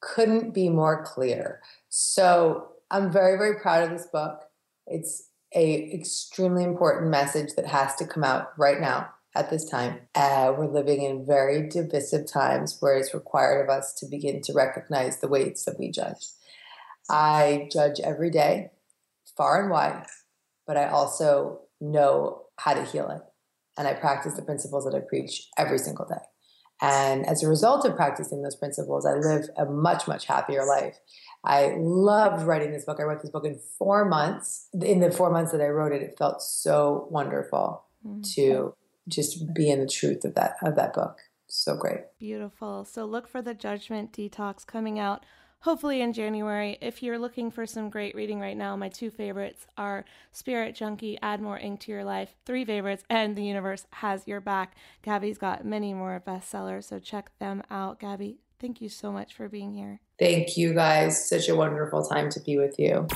[0.01, 1.61] Couldn't be more clear.
[1.89, 4.41] So I'm very, very proud of this book.
[4.86, 10.02] It's a extremely important message that has to come out right now at this time.
[10.16, 14.54] Uh, we're living in very divisive times where it's required of us to begin to
[14.54, 16.28] recognize the weights that we judge.
[17.10, 18.72] I judge every day,
[19.38, 20.06] far and wide,
[20.66, 23.22] but I also know how to heal it.
[23.78, 26.16] And I practice the principles that I preach every single day.
[26.82, 30.97] And as a result of practicing those principles, I live a much, much happier life.
[31.43, 32.99] I loved writing this book.
[32.99, 34.69] I wrote this book in four months.
[34.73, 38.21] In the four months that I wrote it, it felt so wonderful mm-hmm.
[38.36, 38.75] to
[39.07, 41.17] just be in the truth of that of that book.
[41.47, 42.01] So great.
[42.19, 42.86] Beautiful.
[42.86, 45.25] So look for the Judgment Detox coming out
[45.60, 46.78] hopefully in January.
[46.82, 51.18] If you're looking for some great reading right now, my two favorites are Spirit Junkie,
[51.22, 54.76] Add More Ing to Your Life, three favorites, and The Universe Has Your Back.
[55.01, 57.99] Gabby's got many more bestsellers, so check them out.
[57.99, 59.99] Gabby, thank you so much for being here.
[60.20, 61.28] Thank you guys.
[61.28, 63.08] Such a wonderful time to be with you.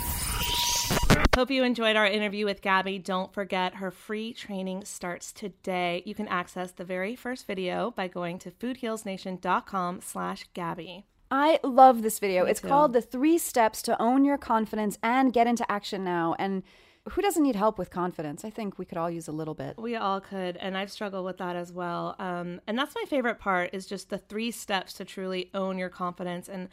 [1.34, 3.00] Hope you enjoyed our interview with Gabby.
[3.00, 6.04] Don't forget her free training starts today.
[6.06, 11.06] You can access the very first video by going to foodhealsnation.com slash Gabby.
[11.32, 12.44] I love this video.
[12.44, 12.68] Me it's too.
[12.68, 16.36] called The Three Steps to Own Your Confidence and Get into Action Now.
[16.38, 16.62] And
[17.10, 18.44] who doesn't need help with confidence?
[18.44, 19.78] I think we could all use a little bit.
[19.78, 22.18] We all could, and I've struggled with that as well.
[22.20, 25.90] Um, and that's my favorite part is just the three steps to truly own your
[25.90, 26.50] confidence.
[26.50, 26.68] And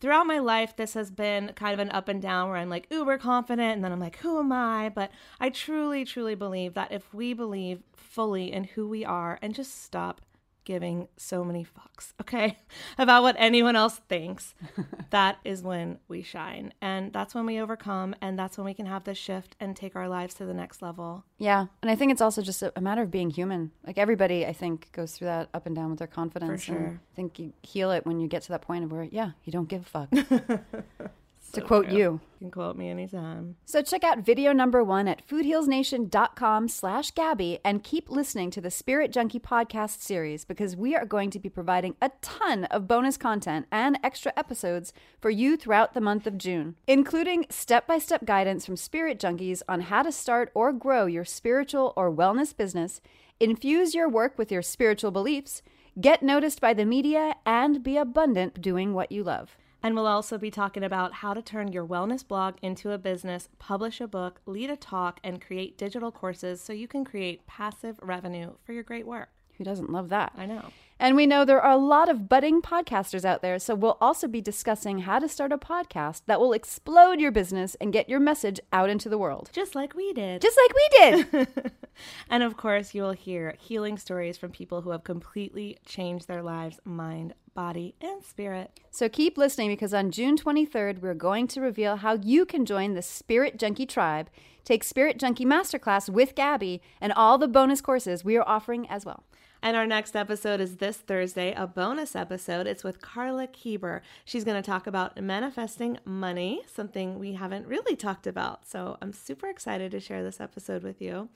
[0.00, 2.86] throughout my life, this has been kind of an up and down where I'm like
[2.90, 4.90] uber confident, and then I'm like, who am I?
[4.94, 9.54] But I truly, truly believe that if we believe fully in who we are and
[9.54, 10.20] just stop
[10.64, 12.58] giving so many fucks, okay,
[12.98, 14.54] about what anyone else thinks,
[15.10, 16.72] that is when we shine.
[16.80, 18.14] And that's when we overcome.
[18.20, 20.82] And that's when we can have this shift and take our lives to the next
[20.82, 21.24] level.
[21.38, 21.66] Yeah.
[21.82, 23.72] And I think it's also just a, matter of being human.
[23.86, 26.64] Like everybody, I think, goes through that up and down with their confidence.
[26.64, 26.76] For sure.
[26.76, 29.30] And I think you heal it when you get to that point of where, yeah,
[29.44, 31.10] you don't give a fuck.
[31.54, 31.96] to quote true.
[31.96, 32.20] you.
[32.38, 33.56] You can quote me anytime.
[33.64, 38.70] So check out video number one at foodhealsnation.com slash Gabby and keep listening to the
[38.70, 43.16] Spirit Junkie podcast series because we are going to be providing a ton of bonus
[43.16, 48.76] content and extra episodes for you throughout the month of June, including step-by-step guidance from
[48.76, 53.00] Spirit Junkies on how to start or grow your spiritual or wellness business,
[53.40, 55.62] infuse your work with your spiritual beliefs,
[56.00, 59.56] get noticed by the media, and be abundant doing what you love.
[59.84, 63.50] And we'll also be talking about how to turn your wellness blog into a business,
[63.58, 67.96] publish a book, lead a talk, and create digital courses so you can create passive
[68.00, 69.28] revenue for your great work.
[69.58, 70.32] Who doesn't love that?
[70.38, 70.70] I know.
[70.98, 74.26] And we know there are a lot of budding podcasters out there, so we'll also
[74.26, 78.20] be discussing how to start a podcast that will explode your business and get your
[78.20, 79.50] message out into the world.
[79.52, 80.40] Just like we did.
[80.40, 81.72] Just like we did.
[82.30, 86.42] and of course, you will hear healing stories from people who have completely changed their
[86.42, 88.80] lives, mind, body, and spirit.
[88.90, 92.94] so keep listening because on June 23rd, we're going to reveal how you can join
[92.94, 94.28] the Spirit Junkie tribe,
[94.64, 99.04] take Spirit Junkie Masterclass with Gabby, and all the bonus courses we are offering as
[99.04, 99.24] well.
[99.64, 102.66] And our next episode is this Thursday, a bonus episode.
[102.66, 104.02] It's with Carla Kieber.
[104.26, 108.68] She's going to talk about manifesting money, something we haven't really talked about.
[108.68, 111.30] So I'm super excited to share this episode with you.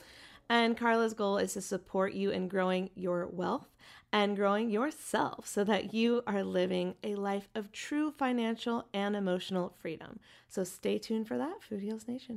[0.51, 3.69] And Carla's goal is to support you in growing your wealth
[4.13, 9.75] and growing yourself so that you are living a life of true financial and emotional
[9.81, 10.19] freedom.
[10.49, 12.37] So stay tuned for that, Food Heals Nation.